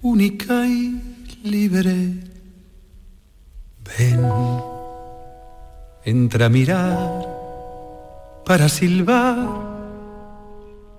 [0.00, 1.02] única y
[1.42, 2.12] libre.
[3.98, 4.20] Ven,
[6.04, 7.26] entra a mirar
[8.44, 9.48] para silbar,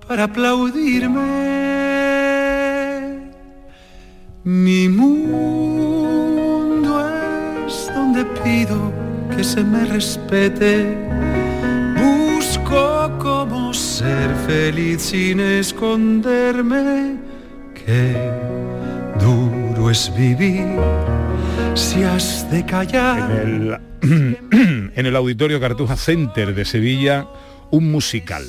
[0.07, 1.45] para aplaudirme.
[4.43, 5.69] Mi mundo
[7.67, 8.91] es donde pido
[9.35, 11.34] que se me respete.
[13.95, 17.15] Ser feliz sin esconderme.
[17.73, 18.13] Qué
[19.21, 20.67] duro es vivir
[21.75, 23.31] si has de callar.
[23.31, 27.25] En el, en el Auditorio Cartuja Center de Sevilla,
[27.71, 28.43] un musical.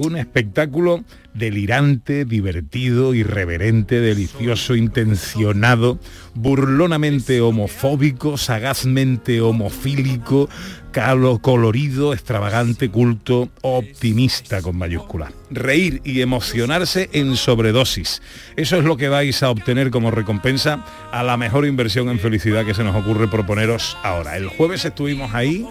[0.00, 5.98] Un espectáculo delirante, divertido, irreverente, delicioso, intencionado,
[6.34, 10.48] burlonamente homofóbico, sagazmente homofílico,
[10.90, 15.32] calo, colorido, extravagante, culto, optimista con mayúscula.
[15.50, 18.22] Reír y emocionarse en sobredosis.
[18.56, 20.82] Eso es lo que vais a obtener como recompensa
[21.12, 24.38] a la mejor inversión en felicidad que se nos ocurre proponeros ahora.
[24.38, 25.66] El jueves estuvimos ahí,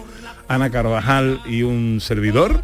[0.46, 2.62] Ana Carvajal y un servidor.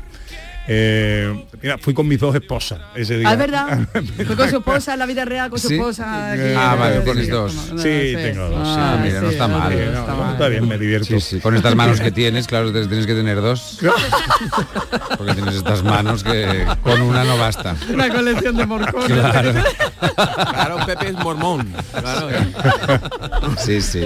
[0.68, 3.28] Eh, mira, fui con mis dos esposas ese día.
[3.28, 3.78] Ah, es verdad.
[4.26, 5.74] Fue con su esposa en la vida real, con su ¿Sí?
[5.74, 6.32] esposa.
[6.32, 6.42] aquí.
[6.56, 7.54] Ah, vale, tienes dos.
[7.72, 8.66] no, Sí, tengo dos.
[8.68, 8.74] sí.
[8.76, 9.72] Ah, mira, no sí, está mal.
[9.72, 10.32] no, No, está no, mal.
[10.32, 11.06] está bien, me divierto.
[11.06, 13.78] Sí, sí, con estas manos que tienes, claro, tienes que tener dos.
[15.18, 17.76] Porque tienes estas manos que con una no basta.
[17.92, 19.06] Una colección de morcones.
[19.08, 19.52] Claro.
[20.16, 21.72] Claro, Pepe es mormón.
[21.92, 22.28] Claro.
[23.58, 24.02] Sí, sí.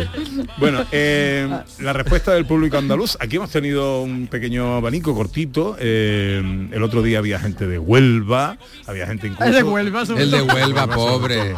[0.58, 1.48] Bueno, eh,
[1.80, 3.16] la respuesta del público andaluz.
[3.20, 5.76] Aquí hemos tenido un pequeño abanico cortito.
[5.78, 6.42] eh,
[6.72, 9.44] el otro día había gente de Huelva, había gente incluso...
[9.44, 10.54] El de Huelva, sobre El de todo.
[10.54, 11.54] Huelva, pobre.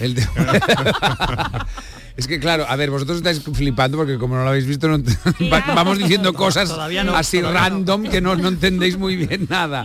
[0.00, 0.22] El de
[2.16, 4.98] Es que claro, a ver, vosotros estáis flipando porque como no lo habéis visto, no
[4.98, 5.16] ent-
[5.52, 6.68] va- vamos diciendo cosas
[7.04, 9.84] no, así random que no, no entendéis muy bien nada.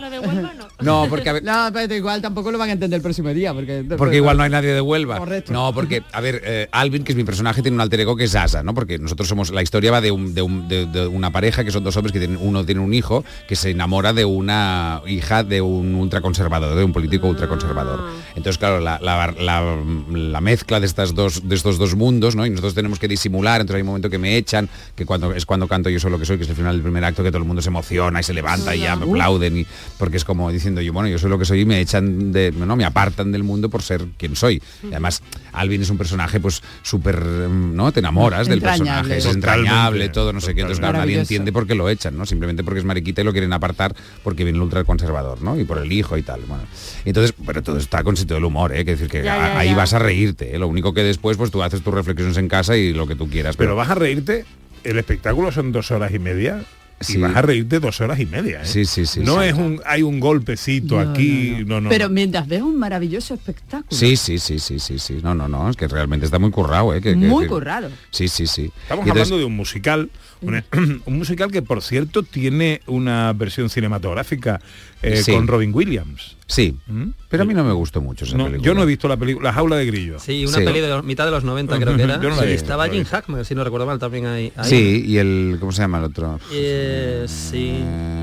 [0.80, 3.52] No, porque a ver, No, pero igual tampoco lo van a entender el próximo día.
[3.54, 5.18] Porque, Porque igual no hay nadie de Huelva.
[5.18, 5.52] Correcto.
[5.52, 8.24] No, porque, a ver, eh, Alvin, que es mi personaje, tiene un alter ego que
[8.24, 8.74] es Asa, ¿no?
[8.74, 11.70] Porque nosotros somos, la historia va de, un- de un- de- de una pareja que
[11.70, 15.44] son dos hombres que tienen, uno tiene un hijo que se enamora de una hija
[15.44, 18.08] de un ultraconservador, de un político ultraconservador.
[18.36, 19.76] Entonces, claro, la, la- la-
[20.12, 22.44] la mezcla de estas dos, de estos dos mundos, ¿no?
[22.46, 25.46] Y nosotros tenemos que disimular, entonces hay un momento que me echan, que cuando es
[25.46, 27.30] cuando canto yo soy lo que soy, que es el final del primer acto, que
[27.30, 29.66] todo el mundo se emociona y se levanta y ya me aplauden, y,
[29.98, 32.52] porque es como diciendo yo, bueno, yo soy lo que soy y me echan de,
[32.52, 34.62] no, me apartan del mundo por ser quien soy.
[34.82, 37.92] Y además, Alvin es un personaje pues súper, ¿no?
[37.92, 38.88] Te enamoras del Entrañable.
[39.14, 40.60] personaje, es entrañable, todo, no sé qué.
[40.62, 42.26] Entonces, claro, nadie entiende por qué lo echan, ¿no?
[42.26, 45.58] Simplemente porque es mariquita y lo quieren apartar porque viene el ultraconservador, ¿no?
[45.58, 46.40] Y por el hijo y tal.
[46.46, 46.64] Bueno.
[47.04, 48.84] Entonces, pero todo está con sentido del humor, ¿eh?
[48.84, 49.76] Que decir que Ya, a- ya, ahí ya.
[49.76, 50.58] vas a reírte, ¿eh?
[50.58, 53.28] Lo único que después, pues tú haces tus reflexiones en casa y lo que tú
[53.28, 53.56] quieras.
[53.56, 54.44] Pero vas a reírte,
[54.84, 56.64] el espectáculo son dos horas y media.
[57.00, 57.16] Sí.
[57.16, 58.62] Y vas a reírte dos horas y media.
[58.62, 58.66] ¿eh?
[58.66, 59.46] Sí, sí, sí, No sí.
[59.46, 61.88] es un, hay un golpecito No, aquí, no, no.
[61.90, 62.14] Pero no.
[62.14, 63.86] mientras ves un maravilloso espectáculo.
[63.96, 65.20] Sí, sí, sí, sí, sí, sí.
[65.22, 67.00] No, no, no, es que realmente está muy currado, ¿eh?
[67.00, 67.88] Que- que- Muy que- currado.
[68.10, 68.72] Sí, sí, sí.
[68.82, 70.64] Estamos Y entonces- hablando de un musical, un,
[71.06, 74.60] un musical que por cierto tiene una versión cinematográfica
[75.02, 75.32] eh, Sí.
[75.32, 76.36] con Robin Williams.
[76.46, 77.10] Sí, ¿Mm?
[77.28, 78.64] pero a mí no me gustó mucho esa No, película.
[78.66, 80.22] yo no he visto la película La jaula de grillos.
[80.22, 80.64] Sí, una Sí.
[80.64, 82.20] peli de los- mitad de los 90 creo que era.
[82.22, 83.04] Yo no la Sí, estaba Jim.
[83.04, 84.50] Hackman, si no recuerdo mal, también ahí.
[84.56, 84.68] ahí.
[84.70, 86.40] Sí, y el, ¿cómo se llama el otro?
[86.52, 87.74] Eh, sí.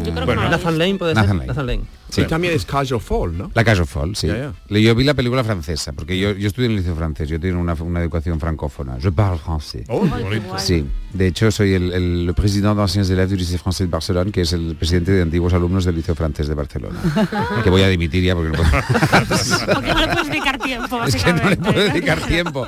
[0.06, 0.78] Yo creo que no Nathan.
[0.80, 1.36] Lane puede Nathan ser.
[1.38, 1.48] Lane.
[1.48, 1.82] Nathan Lane.
[2.10, 2.22] Sí.
[2.22, 3.52] Y también es Casual Fall, ¿no?
[3.54, 4.28] La of Fall, sí.
[4.70, 7.40] Le- Yo vi la película francesa, porque yo, yo estudié en el liceo francés, yo
[7.40, 8.98] tengo una, una educación francófona.
[9.02, 9.84] Je parle français.
[9.90, 10.58] Oh, bonito.
[10.58, 14.42] Sí, de hecho soy el, el, presidente d'anciens élèves du lycée français de Barcelona, que
[14.42, 16.65] es el presidente de antiguos alumnos del liceo francés de Barcelona.
[17.64, 18.70] Que voy a dimitir ya porque no puedo.
[19.74, 22.68] Porque no le puedes dedicar tiempo, es que no le puedo dedicar tiempo.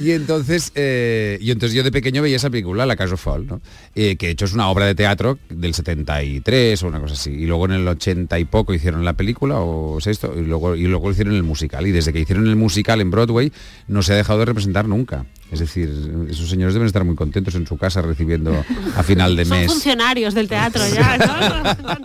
[0.00, 3.60] Y entonces, eh, y entonces yo de pequeño veía esa película, La of Fall, ¿no?
[3.94, 7.30] Eh, que de hecho es una obra de teatro del 73 o una cosa así.
[7.30, 10.84] Y luego en el 80 y poco hicieron la película o sexto, y luego, y
[10.84, 11.86] luego hicieron el musical.
[11.86, 13.52] Y desde que hicieron el musical en Broadway
[13.88, 15.26] no se ha dejado de representar nunca.
[15.52, 15.88] Es decir,
[16.30, 18.64] esos señores deben estar muy contentos en su casa recibiendo
[18.96, 19.66] a final de Son mes.
[19.70, 21.94] funcionarios del teatro ya, ¿no?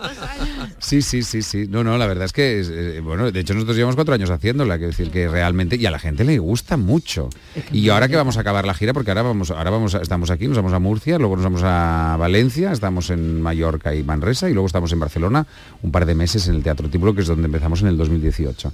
[0.78, 1.66] Sí, sí, sí, sí.
[1.68, 4.30] No, no, la verdad es que, es, eh, bueno, de hecho nosotros llevamos cuatro años
[4.30, 7.28] haciéndola, que decir que realmente, y a la gente le gusta mucho.
[7.70, 10.30] Y ahora que vamos a acabar la gira, porque ahora vamos, ahora vamos, a- estamos
[10.30, 14.48] aquí, nos vamos a Murcia, luego nos vamos a Valencia, estamos en Mallorca y Manresa,
[14.48, 15.46] y luego estamos en Barcelona
[15.82, 18.72] un par de meses en el Teatro Tíbulo, que es donde empezamos en el 2018.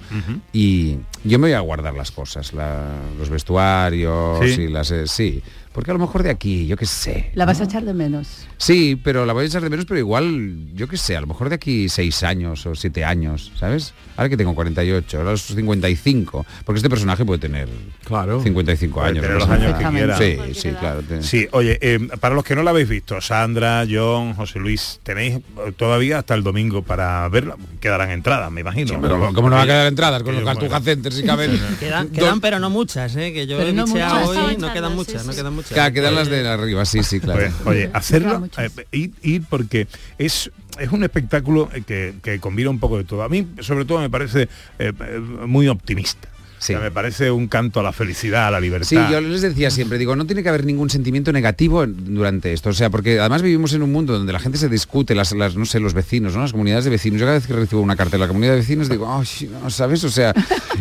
[0.53, 4.56] Y yo me voy a guardar las cosas, la- los vestuarios ¿Sí?
[4.57, 4.91] Y las...
[4.91, 5.41] eh, sí,
[5.77, 7.29] porque a lo mejor de aquí, yo qué sé.
[7.35, 8.47] La vas a echar de menos.
[8.57, 11.27] Sí, pero la voy a echar de menos, pero igual, yo qué sé, a lo
[11.27, 13.93] mejor de aquí seis años o siete años, ¿sabes?
[14.15, 17.69] Ahora que tengo 48, ahora los 55, porque este personaje puede tener
[18.03, 18.41] claro.
[18.41, 19.21] 55 Puede años.
[19.21, 19.45] tener ¿no?
[19.45, 20.17] los años que quiera.
[20.17, 21.03] Sí, sí, claro.
[21.21, 25.35] Sí, oye, eh, para los que no la habéis visto, Sandra, John, José Luis, tenéis
[25.35, 25.41] eh,
[25.77, 27.55] todavía hasta el domingo para verla.
[27.79, 28.99] Quedarán entradas, me imagino.
[28.99, 31.51] pero ¿cómo no va a quedar entradas con Que los Cartuja Center si caben?
[31.79, 33.31] Quedan, pero no muchas, ¿eh?
[33.31, 34.27] que yo Pero he no bicheado muchas.
[34.29, 35.66] hoy, Estaban no quedan muchas, no quedan muchas.
[35.69, 37.39] Claro, quedan las de arriba, sí, sí, claro.
[37.39, 42.69] Pues, oye, hacerlo, eh, ir, ir porque es es un espectáculo eh, que, que combina
[42.69, 43.23] un poco de todo.
[43.23, 46.29] A mí, sobre todo, me parece eh, eh, muy optimista.
[46.59, 48.87] O sea, me parece un canto a la felicidad, a la libertad.
[48.87, 52.69] Sí, yo les decía siempre, digo, no tiene que haber ningún sentimiento negativo durante esto.
[52.69, 55.55] O sea, porque además vivimos en un mundo donde la gente se discute, las, las
[55.55, 56.41] no sé, los vecinos, ¿no?
[56.41, 57.19] Las comunidades de vecinos.
[57.19, 59.69] Yo cada vez que recibo una carta de la comunidad de vecinos digo, ay, no,
[59.69, 60.03] ¿sabes?
[60.03, 60.33] O sea,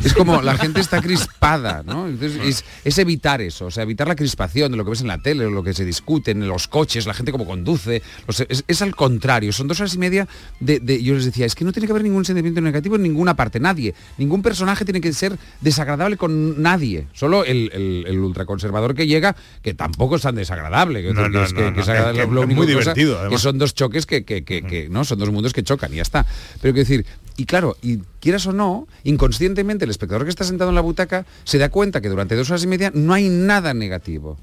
[0.04, 2.08] es como la gente está crispada, ¿no?
[2.08, 5.08] Entonces es, es evitar eso, o sea, evitar la crispación de lo que ves en
[5.08, 8.02] la tele, lo que se discute en los coches, la gente como conduce.
[8.48, 10.26] es, es al contrario, son dos horas y media
[10.60, 13.02] de, de- Yo les decía, es que no tiene que haber ningún sentimiento negativo en
[13.02, 13.94] ninguna parte, nadie.
[14.18, 15.36] Ningún personaje tiene que ser
[15.66, 17.08] desagradable con nadie.
[17.12, 21.02] Solo el, el, el ultraconservador que llega, que tampoco es tan desagradable.
[21.02, 22.46] que- No, que no, es que- no, que no, es agradable, es que lo es
[22.46, 25.30] único muy cosa divertido, Que son dos choques que, que- que- que, no son dos
[25.32, 26.24] mundos que chocan y ya está.
[26.62, 27.04] Pero quiero decir,
[27.36, 31.26] y claro, y quieras o no, inconscientemente el espectador que está sentado en la butaca
[31.44, 34.38] se da cuenta que durante dos horas y media no hay nada negativo.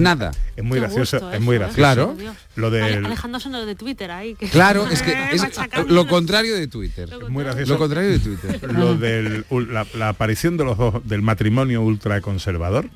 [0.00, 0.32] Nada.
[0.56, 1.68] Es muy Qué gracioso, gusto es muy eso, ¿eh?
[1.68, 1.76] gracioso.
[1.76, 2.14] Claro.
[2.18, 2.36] Dios.
[2.56, 4.34] Lo Ale- del Alejándose lo de Twitter ahí.
[4.34, 5.42] que- Claro, es que es
[5.88, 7.08] lo contrario de Twitter.
[7.10, 7.72] es muy gracioso.
[7.74, 8.72] Lo contrario de Twitter.
[8.72, 12.88] lo del ul- la, la aparición de los dos del matrimonio ultraconservador.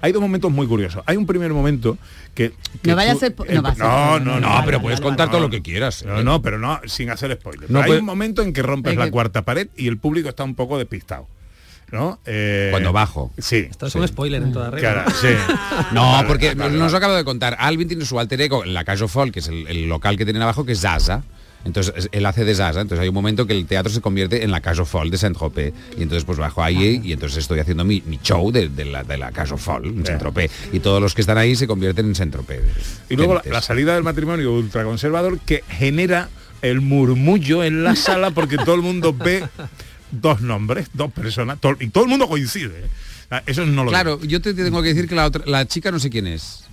[0.00, 1.02] Hay dos momentos muy curiosos.
[1.06, 1.96] Hay un primer momento
[2.34, 4.34] que, que No vaya a ser po- no el- va a ser no, spoiler, no,
[4.34, 5.32] no, no, vale, pero puedes contar no.
[5.32, 6.02] todo lo que quieras.
[6.02, 6.06] ¿eh?
[6.06, 7.70] No, no, pero no sin hacer spoiler.
[7.70, 9.96] No, Pero hay un momento en que rompes Es la que- cuarta pared y el
[9.96, 11.26] público está un poco despistado.
[11.94, 12.18] ¿No?
[12.26, 13.30] Eh, Cuando bajo.
[13.38, 13.68] Sí.
[13.70, 15.04] Esto es un spoiler en toda regla.
[15.04, 15.28] Claro, sí.
[15.92, 17.56] No, Vale, porque vale, nos lo acabo de contar.
[17.60, 20.24] Alvin tiene su alter ego en la Calle Fall, que es el, el local que
[20.24, 21.22] tienen abajo, que es Zaza.
[21.64, 24.42] Entonces es- él hace de Zaza, entonces hay un momento que el teatro se convierte
[24.44, 25.72] en la Calle Fall de Saint-Tropez.
[25.96, 29.02] Y entonces pues bajo ahí y entonces estoy haciendo mi, mi show de, de la,
[29.04, 30.50] de la Calle Fall en Saint-Tropez.
[30.72, 32.60] Y todos los que están ahí se convierten en Saint-Tropez.
[33.08, 36.28] Y luego la, la salida del matrimonio ultraconservador que genera
[36.60, 39.44] el murmullo en la sala porque todo el mundo ve
[40.20, 42.84] dos nombres, dos personas, y todo el mundo coincide.
[43.30, 43.40] ¿eh?
[43.46, 45.98] Eso no lo Claro, yo te tengo que decir que la, otra, la chica no
[45.98, 46.64] sé quién es.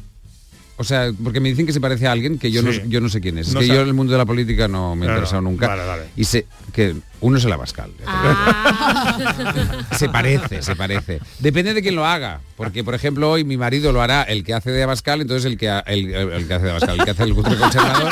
[0.78, 2.80] O sea, porque me dicen que se parece a alguien que yo, Sí.
[2.84, 3.50] no, yo no sé quién es.
[3.50, 3.76] Es que sabe.
[3.78, 5.68] yo en el mundo de la política no me he No, no, interesado nunca.
[5.68, 6.04] vale, vale.
[6.16, 7.92] Y sé que uno es el Abascal.
[8.08, 9.88] Ah.
[9.98, 11.20] Se parece, se parece.
[11.40, 12.42] Depende de quién lo haga.
[12.58, 15.58] Porque, por ejemplo, hoy mi marido lo hará el que hace de Abascal, entonces el
[15.58, 16.08] que, ha- el,
[16.48, 18.12] que hace de Abascal, el que hace el ultraconservador.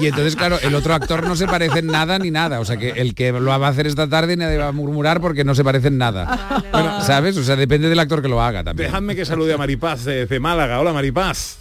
[0.00, 2.60] Y entonces, claro, el otro actor no se parece en nada ni nada.
[2.60, 5.20] O sea, que el que lo va a hacer esta tarde nadie va a murmurar
[5.20, 6.62] porque no se parece en nada.
[6.72, 7.36] Bueno, ¿Sabes?
[7.36, 8.88] O sea, depende del actor que lo haga también.
[8.88, 10.80] Dejadme que salude a Maripaz desde Málaga.
[10.80, 11.58] Hola Maripaz.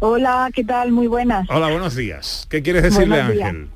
[0.00, 0.92] Hola, ¿qué tal?
[0.92, 1.48] Muy buenas.
[1.48, 2.46] Hola, buenos días.
[2.50, 3.20] ¿Qué quieres decirle.
[3.20, 3.68] Ángel?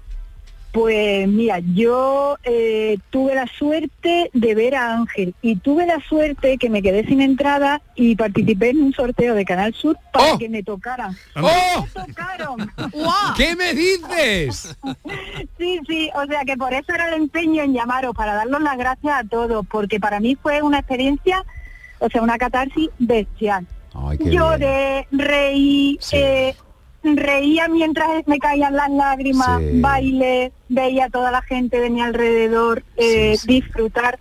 [0.76, 6.58] Pues mira, yo eh, tuve la suerte de ver a Ángel y tuve la suerte
[6.58, 10.50] que me quedé sin entrada y participé en un sorteo de Canal Sur para que
[10.50, 11.16] me tocaran.
[11.34, 11.86] ¡Oh!
[11.94, 12.72] Me tocaron.
[13.38, 14.76] ¿Qué me dices?
[15.56, 18.76] Sí, sí, o sea que por eso era el empeño en llamaros, para daros las
[18.76, 21.42] gracias a todos, porque para mí fue una experiencia,
[22.00, 23.66] o sea, una catarsis bestial.
[23.94, 24.30] Ay, bien.
[24.30, 26.54] Lloré, reí, eh,
[27.14, 29.80] reía mientras me caían las lágrimas, Sí.
[29.80, 34.18] bailé, veía a toda la gente de mi alrededor eh, disfrutar,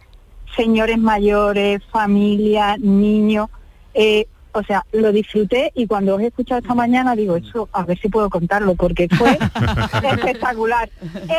[0.56, 3.50] señores mayores, familia, niños.
[3.94, 7.84] eh, o sea, lo disfruté y cuando os he escuchado esta mañana digo, eso, a
[7.84, 9.38] ver si puedo contarlo, porque fue
[10.14, 10.90] espectacular,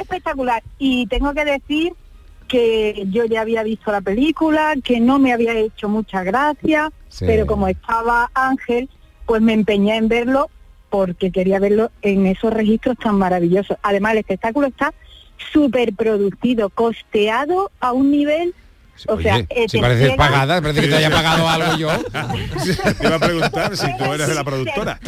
[0.01, 0.63] espectacular.
[0.79, 1.93] Y tengo que decir
[2.47, 7.47] que yo ya había visto la película, que no me había hecho mucha gracia, pero
[7.47, 8.91] como estaba Ángel,
[9.25, 10.51] pues me empeñé en verlo
[10.97, 13.77] porque quería verlo en esos registros tan maravillosos.
[13.83, 14.95] Además, el espectáculo está
[15.53, 18.55] súper producido, costeado a un nivel...
[19.09, 21.89] O sea, eh, si te pareces llega- pagada, parece que te haya pagado algo yo.
[22.99, 24.99] Te iba a preguntar si tú eres de la productora.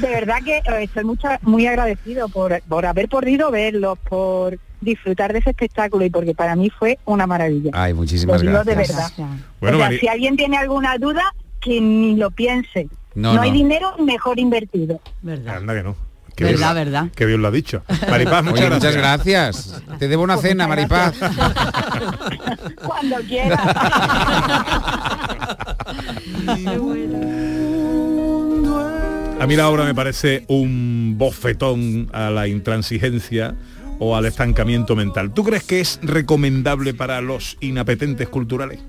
[0.00, 5.32] de verdad que eh, estoy mucha- muy agradecido por, por haber podido verlo, por disfrutar
[5.32, 7.72] de ese espectáculo y porque para mí fue una maravilla.
[7.74, 9.16] Ay, muchísimas digo de gracias.
[9.16, 9.34] verdad.
[9.60, 11.24] Bueno, o sea, Mari- si alguien tiene alguna duda,
[11.60, 12.88] que ni lo piense.
[13.14, 15.00] No, No, hay dinero mejor invertido.
[15.26, 15.96] Anda que no.
[16.36, 17.08] Qué Verdad, bien, verdad.
[17.16, 17.82] Qué bien lo ha dicho.
[18.08, 18.94] Maripaz, muchas Oye, gracias.
[18.94, 19.82] muchas gracias.
[19.98, 21.16] Te debo una Pues cena, Maripaz.
[22.84, 23.56] Cuando quiera.
[29.40, 33.54] A mí la obra me parece un bofetón a la intransigencia
[34.00, 35.32] o al estancamiento mental.
[35.32, 38.80] ¿Tú crees que es recomendable para los inapetentes culturales?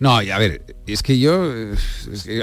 [0.00, 0.62] No, a ver,
[0.92, 1.50] es que yo,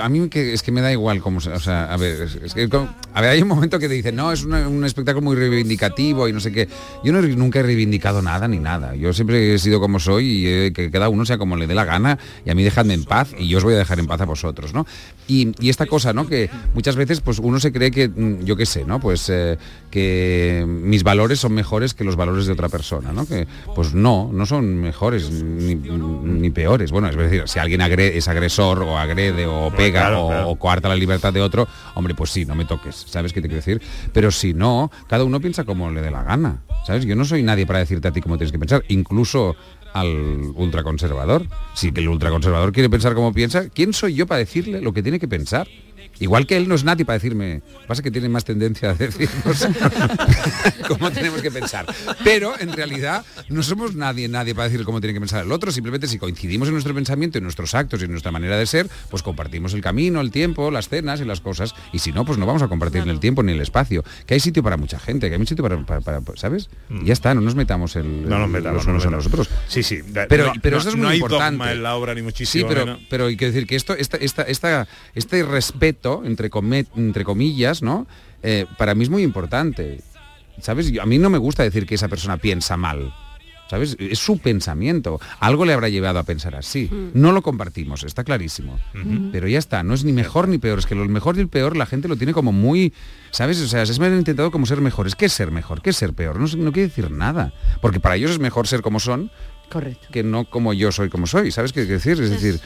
[0.01, 2.27] a mí que, es que me da igual cómo, se- o sea, a ver,
[2.69, 6.27] como- a ver, hay un momento que te dicen, no, es un espectáculo muy reivindicativo
[6.27, 6.67] y no sé qué.
[7.03, 8.95] Yo no, nunca he reivindicado nada ni nada.
[8.95, 11.73] Yo siempre he sido como soy y eh, que cada uno sea como le dé
[11.75, 14.07] la gana y a mí dejadme en paz y yo os voy a dejar en
[14.07, 14.85] paz a vosotros, ¿no?
[15.27, 16.27] Y, esta cosa, ¿no?
[16.27, 18.99] Que muchas veces, pues uno se cree que, mm, yo qué sé, ¿no?
[18.99, 19.57] Pues eh,
[19.89, 23.25] que mis valores son mejores que los valores de otra persona, ¿no?
[23.25, 26.91] Que, pues no, no son mejores ni, peores.
[26.91, 30.49] Bueno, es decir, si alguien agre- es agresor o agrede o pega claro, o, claro.
[30.49, 33.47] o coarta la libertad de otro, hombre, pues sí, no me toques, ¿sabes qué te
[33.47, 33.81] quiero decir?
[34.13, 37.05] Pero si no, cada uno piensa como le dé la gana, ¿sabes?
[37.05, 39.55] Yo no soy nadie para decirte a ti cómo tienes que pensar, incluso
[39.93, 41.47] al ultraconservador.
[41.73, 45.19] Si el ultraconservador quiere pensar como piensa, ¿quién soy yo para decirle lo que tiene
[45.19, 45.67] que pensar?
[46.19, 49.67] Igual que él no es nadie para decirme, pasa que tiene más tendencia a decirnos
[50.87, 51.85] cómo tenemos que pensar.
[52.23, 55.71] Pero en realidad no somos nadie, nadie para decir cómo tiene que pensar el otro,
[55.71, 58.87] simplemente si coincidimos en nuestro pensamiento, en nuestros actos y en nuestra manera de ser,
[59.09, 61.73] pues compartimos el camino, el tiempo, las cenas y las cosas.
[61.91, 64.03] Y si no, pues no vamos a compartir ni el tiempo ni el espacio.
[64.25, 66.69] Que hay sitio para mucha gente, que hay sitio para, para- para- ¿sabes?
[66.89, 68.29] Y ya está, no nos metamos el, Mm.
[68.29, 69.39] No nos metamos, los no nos unos a metamos.
[69.39, 69.63] los otros.
[69.67, 69.99] Sí, sí.
[70.29, 71.71] Pero, no- pero no- eso es no muy hay importante.
[71.71, 74.43] en la obra, ni muchísimo Sí, pero, pero hay que decir que esto, esta, esta,
[74.43, 78.07] esta, este respeto, entre, come- entre comillas, ¿no?
[78.43, 80.01] Eh, para mí es muy importante.
[80.61, 80.91] ¿Sabes?
[80.91, 83.13] Yo- a mí no me gusta decir que esa persona piensa mal.
[83.67, 83.97] ¿Sabes?
[83.99, 85.19] Es su pensamiento.
[85.39, 86.87] Algo le habrá llevado a pensar así.
[87.15, 88.79] No lo compartimos, está clarísimo.
[89.31, 90.77] Pero ya está, no es ni mejor ni peor.
[90.77, 92.93] Es que lo mejor y el peor la gente lo tiene como muy...
[93.31, 93.59] ¿Sabes?
[93.61, 95.15] O sea, se me han intentado como ser mejores.
[95.15, 95.81] ¿Qué es ser mejor?
[95.81, 96.39] ¿Qué es ser peor?
[96.39, 97.53] No, no quiere decir nada.
[97.81, 99.31] Porque para ellos es mejor ser como son
[99.71, 100.07] Correcto.
[100.11, 101.49] que no como yo soy como soy.
[101.51, 102.21] ¿Sabes qué decir?
[102.21, 102.59] Es decir,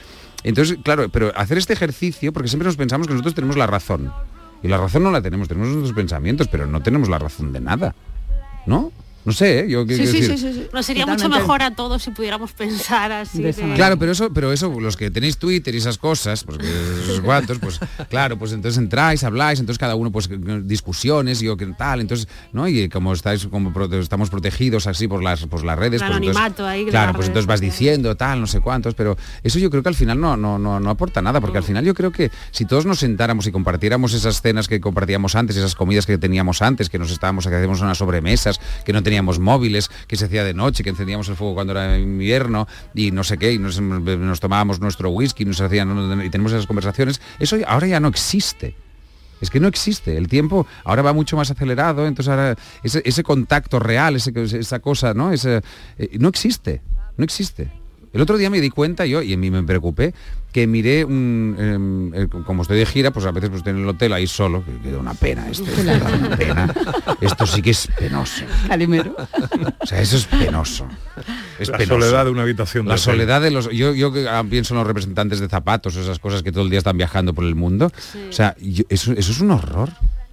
[0.44, 4.12] entonces, claro, pero hacer este ejercicio, porque siempre nos pensamos que nosotros tenemos la razón.
[4.62, 7.62] Y la razón no la tenemos, tenemos nuestros pensamientos, pero no tenemos la razón de
[7.62, 7.96] nada.
[8.66, 8.92] ¿no?
[9.30, 9.70] No sé, ¿eh?
[9.70, 10.70] yo qué quiero decir.
[10.74, 13.44] Nos sería mucho mejor a todos si pudiéramos pensar así.
[13.44, 13.76] De de-.
[13.76, 17.60] Claro, pero eso, pero eso, los que tenéis Twitter y esas cosas, pues esos cuantos,
[17.60, 20.28] pues claro, pues entonces entráis, habláis, entonces cada uno pues
[20.66, 22.68] discusiones y yo qué tal, entonces, ¿no?
[22.68, 26.36] Y como estáis como prote- estamos protegidos así por las por las redes, pues entonces,
[26.36, 29.70] anonimato ahí claro, pues redes entonces vas diciendo tal, no sé cuántos, pero eso yo
[29.70, 32.12] creo que al final no no no, no aporta nada, porque al final yo creo
[32.12, 36.18] que si todos nos sentáramos y compartiéramos esas cenas que compartíamos antes, esas comidas que
[36.18, 40.26] teníamos antes, que nos estábamos, que hacíamos unas sobremesas, que no teníamos móviles, que se
[40.26, 43.60] hacía de noche, que encendíamos el fuego cuando era invierno y no sé qué, y
[43.60, 43.80] nos,
[44.40, 48.76] tomábamos nuestro whisky, nos hacían y tenemos esas conversaciones, eso ahora ya no existe.
[49.42, 50.18] Es que no existe.
[50.18, 54.80] El tiempo ahora va mucho más acelerado, entonces ahora ese, ese contacto real, ese- esa
[54.80, 55.32] cosa, ¿no?
[55.32, 55.62] Ese,
[55.98, 56.82] eh, no existe.
[57.16, 57.70] No existe.
[58.14, 60.14] El otro día me di cuenta yo, y en mí me preocupé,
[60.52, 63.80] que miré, un, em, eh, como estoy de gira, pues a veces pues, estoy en
[63.84, 66.74] el hotel ahí solo, que, que da una pena esto, esto da una pena.
[67.22, 68.44] Esto sí que es penoso.
[68.68, 69.16] Calimero.
[69.80, 70.88] O sea, eso es penoso.
[71.60, 72.02] Es La penoso.
[72.02, 73.04] soledad de una habitación de La hotel.
[73.04, 73.70] soledad de los...
[73.72, 76.70] Yo, yo que ah, pienso en los representantes de zapatos, esas cosas que todo el
[76.72, 77.92] día están viajando por el mundo.
[78.30, 79.90] O sea, yo- eso, eso es un horror.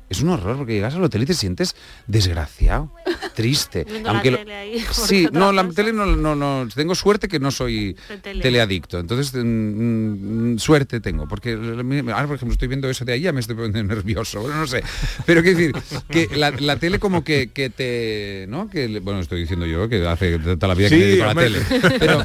[0.08, 1.74] Es un horror porque llegas al hotel y te sientes
[2.06, 2.92] desgraciado,
[3.34, 3.86] triste.
[4.06, 7.28] Aunque la lo- tele ahí, por sí, no, la tele no, no, no, tengo suerte
[7.28, 8.42] que no soy tele.
[8.42, 8.98] teleadicto.
[8.98, 11.26] Entonces, mm, mm, suerte tengo.
[11.28, 14.40] Porque ahora, por ejemplo, estoy viendo eso de ahí, ya me estoy poniendo nervioso.
[14.40, 14.82] Bueno, no sé.
[15.26, 15.74] Pero quiero decir,
[16.10, 18.46] que la, la tele como que, que te...
[18.48, 18.68] ¿no?
[18.68, 21.32] Que, bueno, estoy diciendo yo que hace toda la vida que me dedico a la
[21.32, 21.50] hombre.
[21.50, 21.98] tele.
[21.98, 22.24] Pero,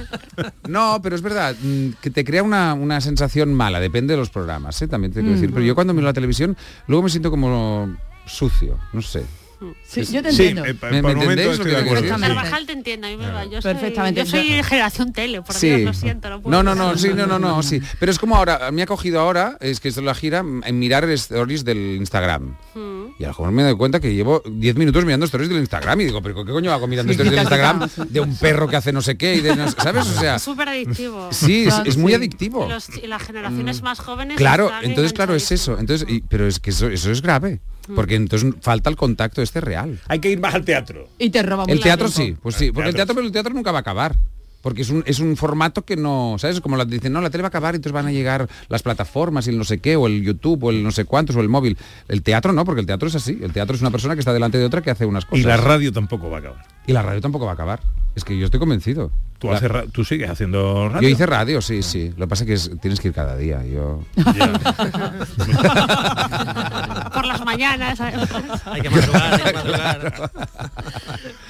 [0.67, 4.29] no, pero es verdad, mm, que te crea una, una sensación mala, depende de los
[4.29, 4.87] programas, ¿eh?
[4.87, 5.51] también te quiero decir.
[5.53, 6.55] Pero yo cuando miro la televisión,
[6.87, 9.23] luego me siento como sucio, no sé.
[9.83, 10.65] Sí, yo te Sí, entiendo.
[10.65, 12.01] eh, por ¿Me- me momento entendéis lo estoy que de acuerdo.
[12.01, 12.27] quiero decir?
[12.29, 12.35] sí.
[12.35, 13.45] Carvajal te entiendo, a mí me va.
[13.45, 14.25] Yo Perfectamente.
[14.25, 15.67] Soy, yo soy generación tele, por Sí.
[15.69, 16.29] Dios, lo siento.
[16.29, 17.79] No, puedo No, no, no, sí, no, no, no, sí.
[17.99, 20.79] Pero es como ahora, me ha cogido ahora, es que esto es la gira, en
[20.79, 22.55] mirar stories del Instagram.
[22.73, 23.01] Mm.
[23.19, 26.01] Y a lo mejor me doy cuenta que llevo 10 minutos mirando stories del Instagram
[26.01, 28.77] y digo, pero ¿qué coño hago mirando Sí, stories del Instagram de un perro que
[28.77, 30.07] hace no sé qué y de no ¿sabes?
[30.07, 31.29] O sea, Es súper adictivo.
[31.31, 32.65] sí, es, es muy adictivo.
[32.65, 34.37] Y, los- y las generaciones más jóvenes.
[34.37, 35.77] Claro, entonces claro es eso.
[35.77, 37.59] Entonces, y- pero es que eso, eso es grave.
[37.95, 39.99] Porque entonces falta el contacto este real.
[40.07, 41.09] Hay que ir más al teatro.
[41.17, 42.35] Y te roba El teatro tiempo.
[42.35, 44.15] sí, pues sí, porque el teatro, pero el teatro nunca va a acabar.
[44.61, 46.61] Porque es un, es un formato que no, ¿sabes?
[46.61, 48.83] Como la, dicen, no, la tele va a acabar y entonces van a llegar las
[48.83, 51.41] plataformas y el no sé qué, o el YouTube, o el no sé cuántos, o
[51.41, 51.77] el móvil.
[52.07, 53.39] El teatro no, porque el teatro es así.
[53.41, 55.43] El teatro es una persona que está delante de otra que hace unas cosas.
[55.43, 56.65] Y la radio tampoco va a acabar.
[56.85, 57.79] Y la radio tampoco va a acabar.
[58.15, 59.11] Es que yo estoy convencido.
[59.39, 61.07] Tú, La- haces ra- tú sigues haciendo radio.
[61.07, 62.09] Yo hice radio, sí, sí.
[62.17, 63.63] Lo que pasa es que es- tienes que ir cada día.
[63.65, 64.03] Yo...
[67.13, 67.99] Por las mañanas.
[68.01, 68.11] Hay
[68.81, 70.31] que madrugar, hay que madrugar.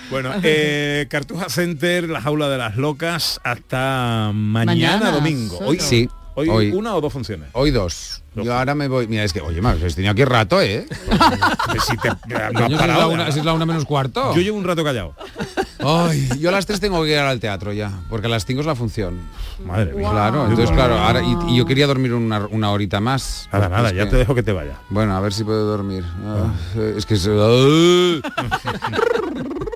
[0.10, 5.58] Bueno, eh, Cartuja Center, la jaula de las locas, hasta mañana, Mañana, domingo.
[5.58, 5.70] solo.
[5.70, 6.10] Hoy, Sí,
[6.42, 6.72] hoy, hoy.
[6.72, 7.50] una o dos funciones.
[7.54, 8.22] Hoy dos.
[8.36, 9.08] Yo ahora me voy.
[9.08, 10.86] Mira, es que, oye, Max, has tenido aquí rato, ¿eh?
[11.74, 13.66] Que si te- no has Coño, si es parado, la una, si es la una
[13.66, 14.34] menos cuarto.
[14.34, 15.14] Yo llevo un rato callado.
[15.84, 18.62] Ay, yo a las 3 tengo que ir al teatro ya, porque a las 5
[18.62, 19.20] es la función.
[19.66, 20.10] Madre mía.
[20.12, 23.50] Claro, entonces claro, ahora y, y yo quería dormir una, una horita más.
[23.52, 24.78] Nada, nada, Es ya te dejo que te vayas.
[24.90, 26.06] Bueno, a ver si puedo dormir.
[26.24, 26.54] Ah,
[26.96, 28.22] Es que se- ¡Ay!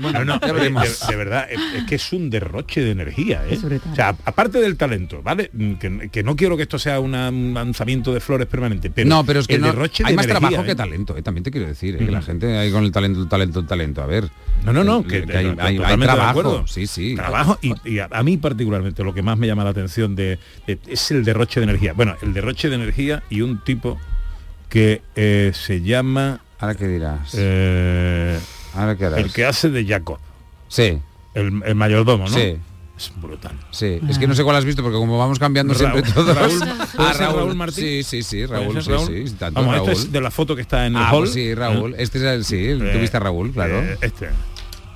[0.00, 0.82] Bueno, no, oye, veremos.
[1.00, 3.58] de, de verdad, es, es que es un derroche de energía, ¿eh?
[3.90, 5.50] O sea, aparte del talento, ¿vale?
[5.52, 9.08] Mm, Que, que no quiero que esto sea una- un lanzamiento de flores permanente, pero,
[9.08, 10.66] no, pero es que el no, derroche de hay más energía, trabajo ¿eh?
[10.66, 13.20] que talento, eh, también te quiero decir, eh, que la gente ahí con el talento,
[13.22, 14.02] el talento, el talento.
[14.02, 14.28] A ver.
[14.64, 16.30] No, no, no, que, que, hay, no, hay- hay totalmente de trabajo.
[16.40, 16.66] acuerdo.
[16.66, 17.14] Sí, sí.
[17.14, 20.38] Trabajo y, y a, a mí particularmente lo que más me llama la atención de,
[20.66, 21.92] de- es el derroche de energía.
[21.92, 23.98] Bueno, el derroche de energía y un tipo
[24.68, 27.34] que eh, se llama Ahora qué dirás.
[27.36, 28.38] eh,
[28.74, 29.18] Ahora qué harás.
[29.20, 30.18] el que hace de Jacob,
[30.68, 30.98] Sí,
[31.34, 32.30] el, el mayordomo, ¿no?
[32.34, 32.56] sí.
[32.96, 33.58] Es brutal.
[33.72, 36.36] Sí, es que no sé cuál has visto porque como vamos cambiando siempre Raúl- todos.
[36.36, 37.84] Raúl- ¿puede Ah, Raúl Martín?
[37.84, 39.06] Sí, sí, sí, ¿Puede Raúl, sí, Raúl?
[39.28, 39.88] sí, tanto Vamos, Raúl.
[39.90, 41.18] este es de la foto que está en el ah, hall.
[41.22, 41.96] pues sí, Raúl.
[41.98, 43.80] Este es el, sí, Eh, tuviste a Raúl, claro.
[43.82, 44.28] Eh, este.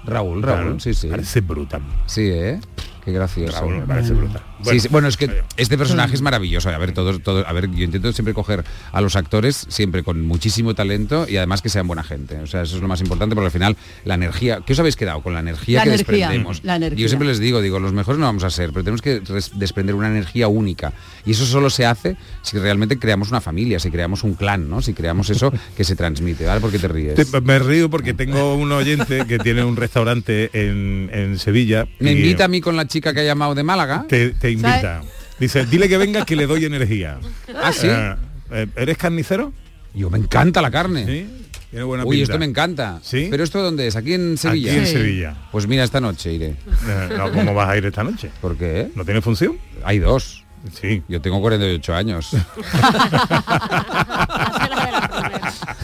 [0.05, 1.09] Raúl, Claro, Raúl, sí, sí.
[1.09, 1.83] Parece brutal.
[2.07, 2.61] Sí, ¿eh?
[3.05, 3.61] Qué gracioso.
[3.61, 4.43] Raúl me parece brutal.
[4.65, 6.69] Sí, sí, bueno, es que este personaje es maravilloso.
[6.69, 10.27] A ver, todos, todos, a ver, yo intento siempre coger a los actores siempre con
[10.27, 12.37] muchísimo talento y además que sean buena gente.
[12.39, 14.97] O sea, eso es lo más importante porque al final la energía, ¿qué os habéis
[14.97, 16.61] quedado con la energía La que energía, desprendemos?
[16.65, 17.03] la energía.
[17.03, 19.21] Yo siempre les digo, digo, los mejores no vamos a ser, pero tenemos que
[19.55, 20.93] desprender una energía única.
[21.25, 24.83] Y eso solo se hace si realmente creamos una familia, si creamos un clan, ¿no?
[24.83, 26.61] Si creamos eso que se transmite, ¿vale?
[26.61, 27.15] ¿Por qué te ríes?
[27.15, 31.87] Te- me río porque tengo un oyente que tiene un restaurante en, en Sevilla.
[32.01, 34.05] Me y invita a mí con la chica que ha llamado de Málaga.
[34.09, 35.03] Te, te invita.
[35.39, 37.19] Dice, dile que venga que le doy energía.
[37.63, 37.87] ¿Ah, sí?
[37.89, 38.15] Eh,
[38.51, 39.53] eh, ¿Eres carnicero?
[39.95, 41.07] Yo me encanta la carne.
[41.07, 41.45] Sí.
[41.71, 42.33] Tiene buena Uy, pinta.
[42.33, 42.99] esto me encanta.
[43.03, 43.29] ¿Sí?
[43.31, 43.97] ¿Pero esto dónde es?
[43.97, 44.71] ¿Aquí en Sevilla?
[44.71, 45.37] Aquí en Sevilla.
[45.53, 46.47] Pues mira, esta noche iré.
[46.49, 48.31] Eh, no, ¿Cómo vas a ir esta noche?
[48.41, 48.89] ¿Por qué?
[48.95, 49.59] ¿No tiene función?
[49.85, 50.45] Hay dos.
[50.81, 51.03] Sí.
[51.09, 52.31] Yo tengo 48 años.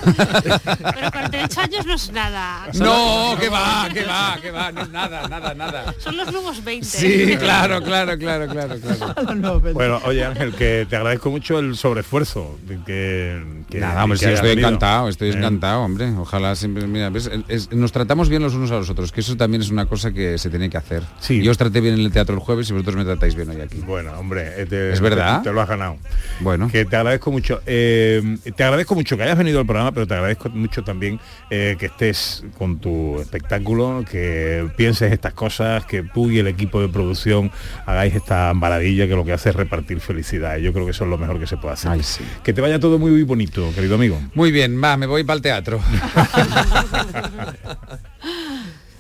[0.04, 2.66] Pero 48 años no es nada.
[2.74, 4.72] no, que va, que va, que va.
[4.72, 5.94] No es nada, nada, nada.
[5.98, 6.86] Son los nuevos 20.
[6.86, 9.60] Sí, claro, claro, claro, claro, claro.
[9.72, 14.26] Bueno, oye Ángel, que te agradezco mucho el sobreesfuerzo de que, que- Nada, hombre, que
[14.26, 14.68] sí, estoy venido.
[14.68, 16.10] encantado, estoy Eh, encantado, hombre.
[16.16, 17.26] Ojalá siempre, mira, ¿ves?
[17.48, 19.86] Es- es- nos tratamos bien los unos a los otros, que eso también es una
[19.86, 21.02] cosa que se tiene que hacer.
[21.20, 21.42] Sí.
[21.42, 23.60] Yo os traté bien en el teatro el jueves y vosotros me tratáis bien hoy
[23.60, 23.78] aquí.
[23.78, 25.38] Bueno, hombre, eh, te- ¿Es verdad?
[25.42, 25.96] Te, te lo has ganado.
[26.40, 26.68] Bueno.
[26.70, 27.60] Que te agradezco mucho.
[27.66, 31.20] eh, te agradezco mucho que hayas venido al programa, pero te agradezco mucho también
[31.50, 36.80] eh, que estés con tu espectáculo, que pienses estas cosas, que tú y el equipo
[36.80, 37.50] de producción
[37.86, 40.56] hagáis esta maravilla que lo que hace es repartir felicidad.
[40.58, 41.92] Yo creo que eso es lo mejor que se puede hacer.
[41.92, 42.24] Ay, sí.
[42.42, 44.20] Que te vaya todo muy, muy bonito, querido amigo.
[44.34, 45.80] Muy bien, va, me voy para el teatro.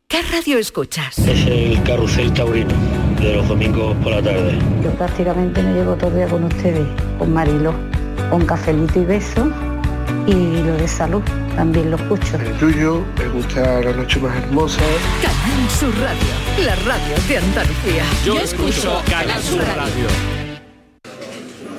[0.07, 1.17] ¿Qué radio escuchas?
[1.19, 2.73] Es el carrusel taurino
[3.19, 4.57] de los domingos por la tarde.
[4.83, 7.73] Yo prácticamente me llevo todo el día con ustedes, con Marilo,
[8.29, 9.51] con cafelito y beso
[10.27, 11.21] y lo de salud
[11.55, 12.37] también lo escucho.
[12.37, 14.81] El tuyo, me gusta la noche más hermosa.
[15.21, 18.03] Canal Sur Radio, la radio de Andalucía.
[18.25, 20.07] Yo escucho Canal Sur Radio.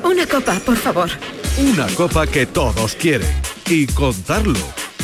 [0.02, 1.10] Una copa, por favor.
[1.58, 3.49] Una copa que todos quieren.
[3.70, 4.58] Y contarlo.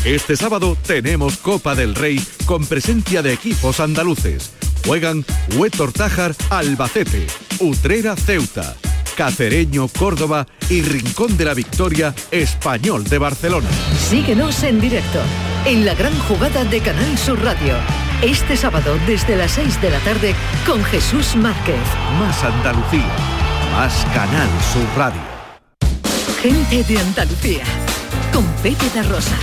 [0.04, 4.50] Este sábado tenemos Copa del Rey con presencia de equipos andaluces.
[4.84, 7.28] Juegan Huetor Tájar Albacete,
[7.60, 8.74] Utrera Ceuta,
[9.16, 13.68] Cacereño Córdoba y Rincón de la Victoria Español de Barcelona.
[14.10, 15.20] Síguenos en directo
[15.64, 17.74] en la gran jugada de Canal Sur Radio.
[18.20, 20.34] Este sábado desde las 6 de la tarde
[20.66, 21.78] con Jesús Márquez.
[22.18, 23.14] Más Andalucía,
[23.70, 25.22] más Canal Sur Radio.
[26.42, 27.62] Gente de Andalucía
[28.36, 29.34] con Pepe da Rosa.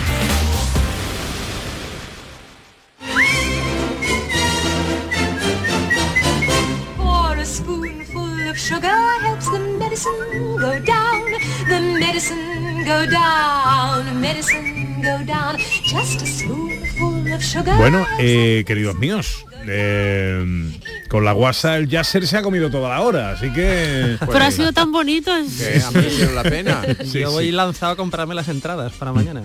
[6.96, 10.14] For a spoonful of sugar helps the medicine
[10.60, 11.24] go down.
[11.68, 14.22] The medicine go down.
[14.22, 15.58] Medicine go down.
[15.58, 17.76] Just a spoonful of sugar.
[17.78, 20.72] Bueno, eh, queridos míos, eh,
[21.10, 24.18] con la guasa el Yasser se ha comido toda la hora, así que...
[24.20, 25.32] Pero ha sido tan bonito.
[25.58, 26.82] Que ha merecido la pena.
[27.04, 27.52] Sí, Yo voy sí.
[27.52, 29.42] lanzado a comprarme las entradas para mañana.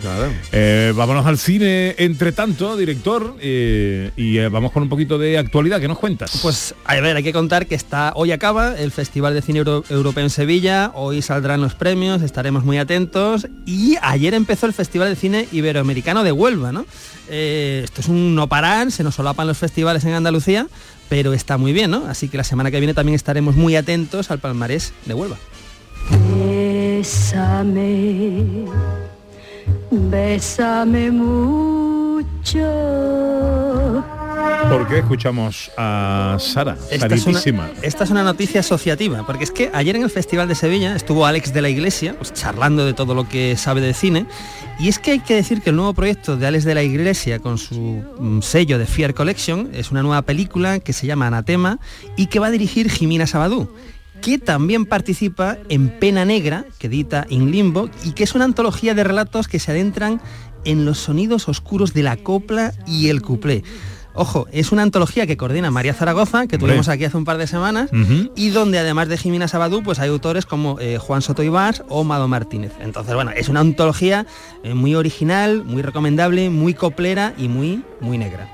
[0.53, 5.37] Eh, vámonos al cine entre tanto, director, eh, y eh, vamos con un poquito de
[5.39, 5.81] actualidad.
[5.81, 6.39] ¿Qué nos cuentas?
[6.43, 9.85] Pues a ver, hay que contar que está hoy acaba el Festival de Cine Euro-
[9.91, 15.09] Europeo en Sevilla, hoy saldrán los premios, estaremos muy atentos y ayer empezó el Festival
[15.11, 16.87] de Cine Iberoamericano de Huelva, ¿no?
[17.31, 20.67] Eh, esto es un no parar, se nos solapan los festivales en Andalucía,
[21.09, 22.07] pero está muy bien, ¿no?
[22.07, 25.37] Así que la semana que viene también estaremos muy atentos al palmarés de Huelva.
[32.49, 32.59] Mucho.
[34.70, 36.76] ¿Por qué escuchamos a Sara?
[36.91, 40.47] Esta es, una, esta es una noticia asociativa, porque es que ayer en el Festival
[40.47, 43.95] de Sevilla estuvo Alex de la Iglesia, pues, charlando de todo lo que sabe de
[43.95, 44.26] cine,
[44.78, 47.39] y es que hay que decir que el nuevo proyecto de Alex de la Iglesia
[47.39, 51.78] con su mm, sello de Fear Collection es una nueva película que se llama Anatema
[52.16, 53.72] y que va a dirigir Jimena Sabadú
[54.20, 58.93] que también participa en Pena Negra, que edita In Limbo, y que es una antología
[58.93, 60.20] de relatos que se adentran
[60.64, 63.62] en los sonidos oscuros de la copla y el cuplé.
[64.19, 66.71] Ojo, es una antología que coordina María Zaragoza, que Hombre.
[66.71, 67.89] tuvimos aquí hace un par de semanas,
[68.35, 72.03] y donde además de Jimena Sabadú, pues hay autores como eh, Juan Soto Ibars o
[72.03, 72.73] Mado Martínez.
[72.81, 74.27] Entonces, bueno, es una antología
[74.64, 78.49] eh, muy original, muy recomendable, muy coplera y muy, muy negra.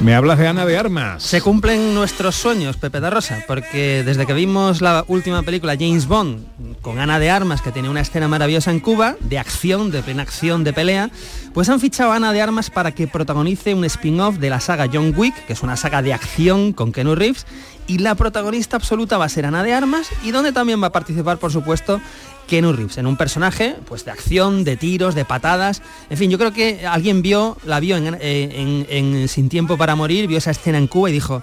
[0.00, 1.22] Me hablas de Ana de Armas.
[1.22, 6.06] Se cumplen nuestros sueños, Pepe da Rosa, porque desde que vimos la última película James
[6.06, 6.44] Bond
[6.84, 10.22] con Ana de Armas, que tiene una escena maravillosa en Cuba, de acción, de plena
[10.22, 11.10] acción, de pelea,
[11.54, 14.88] pues han fichado a Ana de Armas para que protagonice un spin-off de la saga
[14.92, 17.46] John Wick, que es una saga de acción con Keanu Reeves,
[17.86, 20.92] y la protagonista absoluta va a ser Ana de Armas, y donde también va a
[20.92, 22.02] participar, por supuesto,
[22.48, 25.80] Keanu Reeves, en un personaje pues de acción, de tiros, de patadas.
[26.10, 30.26] En fin, yo creo que alguien vio, la vio en, en Sin Tiempo para Morir,
[30.26, 31.42] vio esa escena en Cuba y dijo,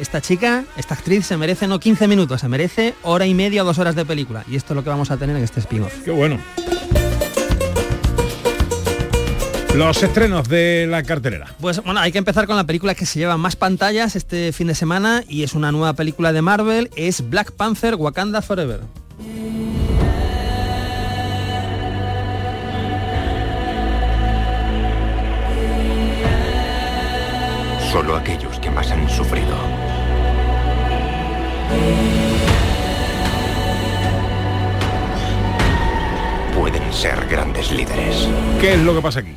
[0.00, 3.66] esta chica, esta actriz se merece no 15 minutos, se merece hora y media o
[3.66, 4.44] dos horas de película.
[4.48, 5.92] Y esto es lo que vamos a tener en este spin-off.
[6.04, 6.38] Qué bueno.
[9.74, 11.54] Los estrenos de la cartelera.
[11.60, 14.66] Pues bueno, hay que empezar con la película que se lleva más pantallas este fin
[14.66, 18.80] de semana y es una nueva película de Marvel, es Black Panther Wakanda Forever.
[27.92, 29.79] Solo aquellos que más han sufrido.
[36.58, 38.28] Pueden ser grandes líderes.
[38.60, 39.34] ¿Qué es lo que pasa aquí?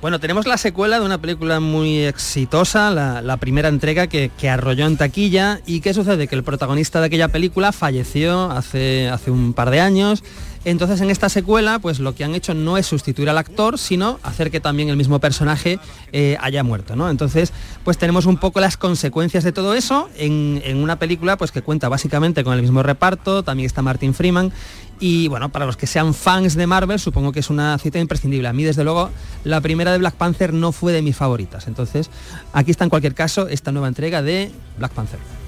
[0.00, 4.50] Bueno, tenemos la secuela de una película muy exitosa, la, la primera entrega que, que
[4.50, 5.60] arrolló en taquilla.
[5.64, 6.28] ¿Y qué sucede?
[6.28, 10.22] Que el protagonista de aquella película falleció hace, hace un par de años.
[10.64, 14.18] Entonces en esta secuela, pues lo que han hecho no es sustituir al actor, sino
[14.22, 15.78] hacer que también el mismo personaje
[16.12, 17.10] eh, haya muerto, ¿no?
[17.10, 17.52] Entonces,
[17.84, 21.62] pues tenemos un poco las consecuencias de todo eso en, en una película pues que
[21.62, 24.52] cuenta básicamente con el mismo reparto, también está Martin Freeman.
[25.00, 28.48] Y bueno, para los que sean fans de Marvel, supongo que es una cita imprescindible.
[28.48, 29.10] A mí, desde luego,
[29.42, 31.66] la primera de Black Panther no fue de mis favoritas.
[31.66, 32.10] Entonces,
[32.52, 35.43] aquí está en cualquier caso esta nueva entrega de Black Panther.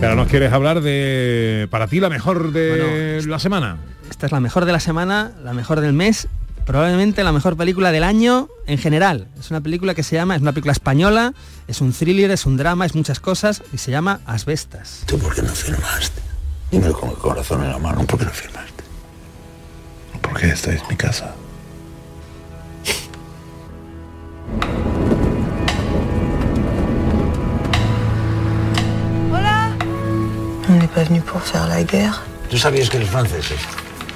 [0.00, 3.76] Pero nos quieres hablar de, para ti, la mejor de la semana.
[4.08, 6.26] Esta es la mejor de la semana, la mejor del mes.
[6.64, 9.28] probablemente la mejor película del año en general.
[9.38, 11.34] Es una película que se llama, es una película española,
[11.68, 15.02] es un thriller, es un drama, es muchas cosas y se llama Asbestas.
[15.06, 16.22] ¿Tú por qué no firmaste?
[16.70, 18.84] Dímelo con el corazón en la mano, ¿por qué no firmaste?
[20.22, 21.34] Porque esta es mi casa.
[30.70, 32.20] On n'est pas venu pour faire la guerre.
[32.48, 33.58] ¿Tú sabías que los franceses,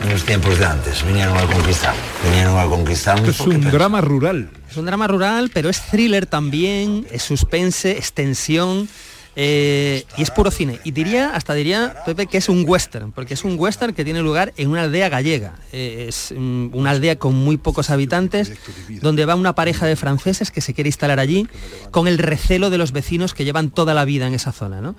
[0.05, 1.95] en los tiempos de antes, vinieron a conquistar?
[2.25, 4.51] Vinieron a conquistarnos Esto es un drama rural.
[4.71, 8.89] Es un drama rural, pero es thriller también, es suspense, es tensión.
[9.37, 10.79] eh, y es puro cine.
[10.85, 14.23] Y diría, hasta diría, Pepe, que es un western, porque es un western que tiene
[14.23, 15.55] lugar en una aldea gallega.
[15.73, 18.53] Eh, es mm, una aldea con muy pocos habitantes,
[19.01, 21.49] donde va una pareja de franceses que se quiere instalar allí,
[21.91, 24.81] con el recelo de los vecinos que llevan toda la vida en esa zona.
[24.81, 24.95] ¿no?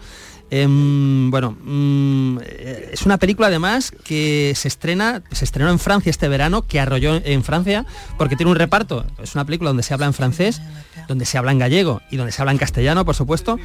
[0.52, 6.10] Em, bueno, mm, eh, es una película además que se estrena, se estrenó en Francia
[6.10, 7.86] este verano, que arrolló en Francia,
[8.18, 9.06] porque tiene un reparto.
[9.22, 10.62] Es una película donde se habla en francés,
[11.08, 13.58] donde se habla en gallego y donde se habla en castellano, por supuesto.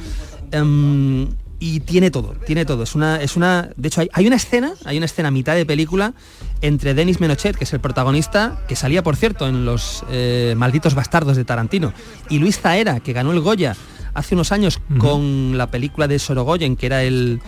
[0.51, 1.29] Em,
[1.59, 2.81] y tiene todo, tiene todo.
[2.81, 3.69] Es una, es una.
[3.77, 6.13] De hecho, hay, una escena, hay una escena a mitad de película
[6.61, 10.95] entre Denis Menochet, que es el protagonista, que salía, por cierto, en los eh, malditos
[10.95, 11.93] bastardos de Tarantino,
[12.29, 13.75] y Luis Zaera, que ganó el Goya
[14.13, 17.41] hace unos años con la película de Sorogoyen, que era el.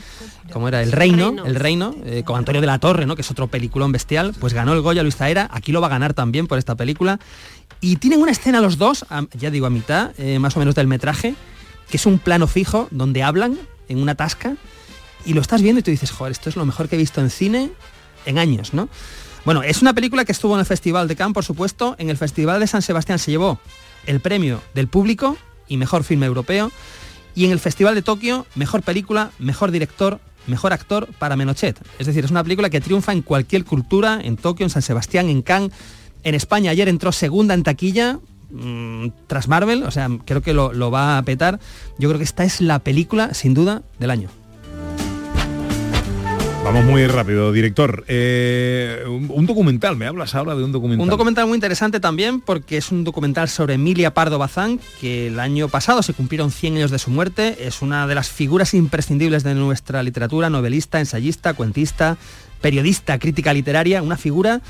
[0.52, 0.82] ¿Cómo era?
[0.84, 3.16] El Reino, el Reino, eh, con Antonio de la Torre, ¿no?
[3.16, 4.34] Que es otro peliculón bestial.
[4.40, 7.20] Pues ganó el Goya Luis Zaera, aquí lo va a ganar también por esta película.
[7.80, 10.76] Y tienen una escena los dos, a- ya digo, a mitad, eh, más o menos
[10.76, 11.36] del metraje,
[11.90, 13.58] que es un plano fijo donde hablan
[13.90, 14.56] en una tasca
[15.26, 17.22] y lo estás viendo y tú dices, joder, esto es lo mejor que he visto
[17.22, 17.72] en cine
[18.26, 18.90] en años, ¿no?
[19.46, 21.96] Bueno, es una película que estuvo en el Festival de Cannes, por supuesto.
[21.98, 23.60] En el Festival de San Sebastián se llevó
[24.06, 25.36] el premio del público
[25.68, 26.72] y mejor filme europeo.
[27.36, 31.80] Y en el Festival de Tokio, mejor película, mejor director, mejor actor para Menochet.
[32.00, 35.30] Es decir, es una película que triunfa en cualquier cultura, en Tokio, en San Sebastián,
[35.30, 35.72] en Cannes.
[36.24, 38.20] En España ayer entró segunda en taquilla,
[38.52, 41.60] mm, tras Marvel, o sea, creo que lo, lo va a petar.
[41.98, 44.43] Yo creo que esta es la película, sin duda, del año.
[46.64, 48.06] Vamos muy rápido, director.
[48.08, 51.04] Eh, un, documental, me hablas ahora de un documental.
[51.04, 55.42] Un documental muy interesante también porque es un documental sobre Emilia Pardo Bazán, que el
[55.42, 57.68] año pasado se cumplieron 100 años de su muerte.
[57.68, 62.18] Es una de las figuras imprescindibles de nuestra literatura, novelista, ensayista, cuentista,
[62.62, 64.62] periodista, crítica literaria, una figura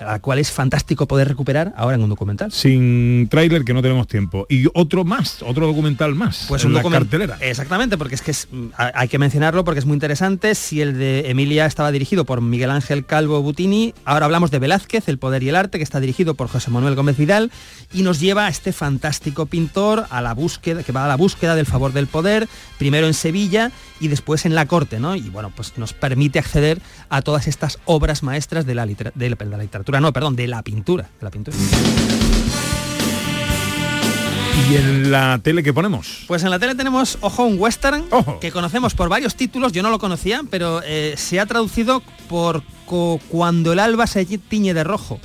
[0.00, 2.50] la cual es fantástico poder recuperar ahora en un documental.
[2.52, 4.46] Sin tráiler que no tenemos tiempo.
[4.48, 6.46] Y otro más, otro documental más.
[6.48, 7.36] Pues en un la cartelera.
[7.40, 10.54] Exactamente, porque es que es- mm, hay que mencionarlo porque es muy interesante.
[10.54, 15.08] Si el de Emilia estaba dirigido por Miguel Ángel Calvo Butini, ahora hablamos de Velázquez,
[15.08, 17.50] El Poder y el Arte, que está dirigido por José Manuel Gómez Vidal,
[17.92, 21.54] y nos lleva a este fantástico pintor a la búsqueda, que va a la búsqueda
[21.54, 22.48] del favor del poder,
[22.78, 23.70] primero en Sevilla
[24.00, 25.14] y después en la corte, ¿no?
[25.16, 29.30] Y bueno, pues nos permite acceder a todas estas obras maestras de la, litera- de
[29.30, 31.04] la- la literatura, no, perdón, de la pintura.
[31.18, 31.56] De la pintura.
[34.70, 36.24] ¿Y en la tele que ponemos?
[36.28, 38.04] Pues en la tele tenemos, ojo, un western
[38.40, 42.62] que conocemos por varios títulos, yo no lo conocía, pero eh, se ha traducido por
[42.86, 45.18] co- Cuando el alba se tiñe de rojo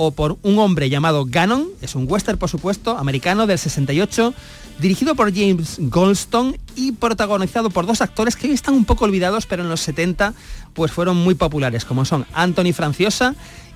[0.00, 4.32] o por un hombre llamado Gannon, es un western por supuesto, americano del 68,
[4.80, 9.46] dirigido por James Goldstone y protagonizado por dos actores que hoy están un poco olvidados,
[9.46, 10.34] pero en los 70
[10.72, 13.34] pues fueron muy populares, como son Anthony Franciosa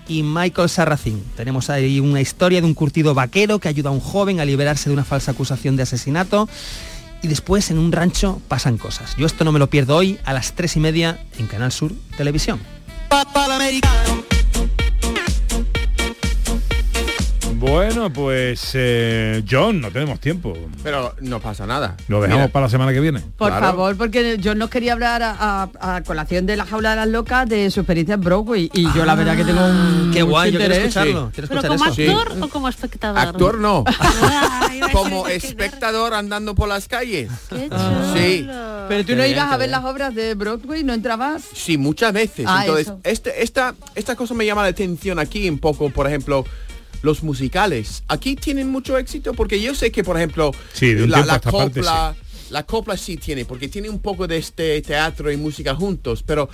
[0.09, 1.23] y Michael Sarracín.
[1.37, 4.91] Tenemos ahí una historia de un curtido vaquero que ayuda a un joven a liberarse
[4.91, 6.49] de una falsa acusación de asesinato.
[7.23, 9.17] Y después en un rancho pasan cosas.
[9.17, 11.93] Yo esto no me lo pierdo hoy a las tres y media en Canal Sur
[12.17, 12.61] Televisión.
[17.63, 20.53] Bueno, pues eh, John, no tenemos tiempo.
[20.83, 21.97] Pero no pasa nada.
[22.09, 23.21] Lo dejamos Mira, para la semana que viene.
[23.37, 23.67] Por Claro.
[23.67, 25.37] favor, porque yo no quería hablar a,
[25.81, 28.93] a- a colación de la jaula de las locas de su experiencia en Broadway y
[28.95, 31.31] yo la verdad que tengo un Qué guay, yo quiero escucharlo.
[31.33, 32.03] Quiero ¿Pero escuchar como eso.
[32.23, 33.19] actor o como espectador?
[33.21, 33.85] Actor no.
[34.23, 37.31] Ah, Como espectador andando por las calles.
[37.49, 37.71] qué
[38.15, 38.47] Sí.
[38.89, 41.43] Pero tú no ibas a ver las obras de Broadway, no entrabas.
[41.55, 42.45] Sí, muchas veces.
[42.49, 46.45] Ah, Entonces, este, esta, esta cosa me llama la atención aquí un poco, por ejemplo,
[47.03, 48.03] los musicales.
[48.09, 51.35] Aquí tienen mucho éxito porque yo sé que, por ejemplo, Sí, la, tiempo a la
[51.37, 52.17] esta parte, copla,
[52.51, 56.49] la copla sí tiene, porque tiene un poco de este teatro y música juntos, pero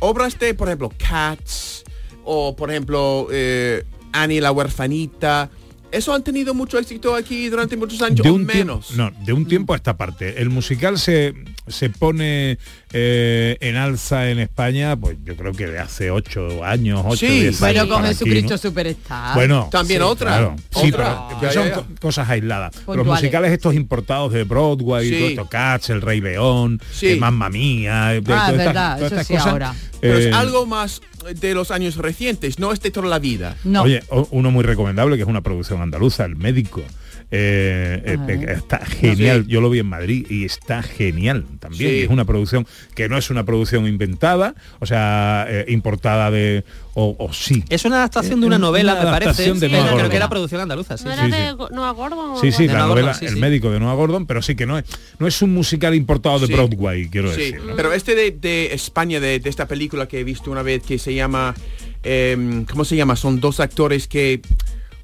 [0.00, 1.84] obras de, por ejemplo, Cats
[2.24, 5.50] o, por ejemplo, eh, Annie la huerfanita,
[5.92, 8.92] eso han tenido mucho éxito aquí durante muchos años de o menos.
[8.96, 10.40] no, de un tiempo a esta parte.
[10.40, 11.34] El musical se,
[11.68, 12.58] se pone
[12.98, 17.40] eh, en alza en España, pues yo creo que de hace ocho años, ocho, Sí.
[17.40, 18.58] diez Bueno, años con Jesucristo ¿no?
[18.58, 19.34] Superstar.
[19.34, 20.26] Bueno, También sí, otra.
[20.30, 20.56] claro.
[20.70, 21.28] Sí, Otra.
[21.28, 21.74] pero Ya, son ya, ya.
[21.76, 22.74] co- cosas aisladas.
[22.86, 25.36] Los musicales estos importados de Broadway, Sí.
[25.50, 27.08] Cats, El Rey León, Sí.
[27.08, 29.74] eh, Mamma Mía, eh, de Ah, todas estas- verdad, todas eso estas sí, cosas, ahora.
[30.00, 31.00] Pero eh, es algo más
[31.34, 33.56] de los años recientes, no es de toda la vida.
[33.64, 33.82] No.
[33.82, 36.82] Oye, uno muy recomendable que es una producción andaluza, El Médico.
[37.30, 39.50] Eh, eh, está genial, Sí.
[39.50, 41.90] yo lo vi en Madrid y está genial también.
[41.90, 41.98] Sí.
[42.04, 46.64] Es una producción que no es una producción inventada, o sea, eh, importada de...
[46.94, 47.62] O, o sí.
[47.68, 50.28] Es una adaptación de una una novela, me parece, de pero Noah creo que era
[50.30, 50.96] producción andaluza.
[50.96, 51.18] Sí, ¿No sí.
[51.18, 51.74] era sí, de sí.
[51.74, 52.40] Noah Gordon?
[52.40, 53.40] Sí, sí, la novela Gordon, sí, El sí.
[53.40, 54.84] médico de Noah Gordon, pero sí que no es,
[55.18, 56.52] no es un musical importado de Sí.
[56.54, 57.60] Broadway, quiero Sí, decir.
[57.64, 57.76] ¿no?
[57.76, 60.98] pero este de, de España, de, de esta película que he visto una vez que
[60.98, 61.54] se llama,
[62.02, 63.14] em, ¿cómo se llama?
[63.16, 64.40] Son dos actores que,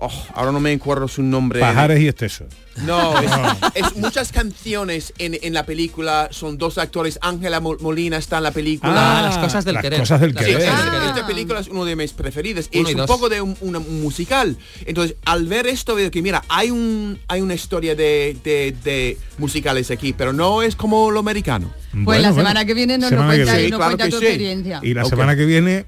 [0.06, 1.60] oh, ahora no me acuerdo su nombre.
[1.60, 2.44] Pajares y Esteso.
[2.86, 3.30] No, es,
[3.74, 8.44] es muchas canciones en, en la película, son dos actores, Ángela Mo- Molina está en
[8.44, 9.18] la película.
[9.18, 10.00] Ah, las cosas del las querer.
[10.00, 10.54] cosas del Sí, querer.
[10.54, 11.08] cosas esta, del querer.
[11.16, 12.70] esta película es uno de mis preferidos.
[12.74, 13.06] Uno es un dos.
[13.06, 13.56] poco de un,
[14.00, 14.56] musical.
[14.86, 19.18] Entonces, al ver esto, veo que mira, hay un hay una historia de, de- de
[19.38, 21.70] musicales aquí, pero no es como lo americano.
[21.92, 24.04] Pues Bueno, la bueno, semana que viene nos lo cuenta y Sí, nos claro cuenta
[24.06, 24.24] que tu sí.
[24.24, 24.80] experiencia.
[24.82, 25.84] Y la semana que viene,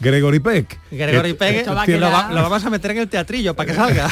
[0.00, 0.78] Gregory Peck.
[0.90, 3.70] Gregory Que- va a lo, va- quedar- lo vamos a meter en el teatrillo para
[3.70, 4.06] que salga.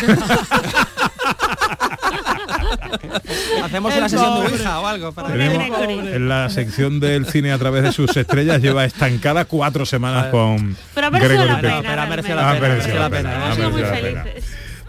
[3.64, 4.46] Hacemos El una sesión de.
[4.52, 5.12] Ouija o algo.
[5.12, 5.78] Para Tenemos
[6.14, 10.76] en la sección del cine a través de sus estrellas lleva estancada cuatro semanas con
[10.94, 11.70] Pero Gregory la Peck.
[11.70, 11.82] pena.
[11.82, 12.92] Pero ha merecido realmente.
[12.94, 13.54] la pena, la
[13.96, 14.44] felices.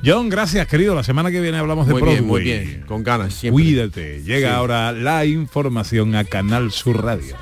[0.05, 0.95] John, gracias querido.
[0.95, 2.19] La semana que viene hablamos de Muy Broadway.
[2.21, 3.51] bien, muy bien, con ganas siempre.
[3.63, 4.21] Cuídate.
[4.23, 4.55] Llega Sí.
[4.55, 7.35] ahora la información a Canal Sur Radio.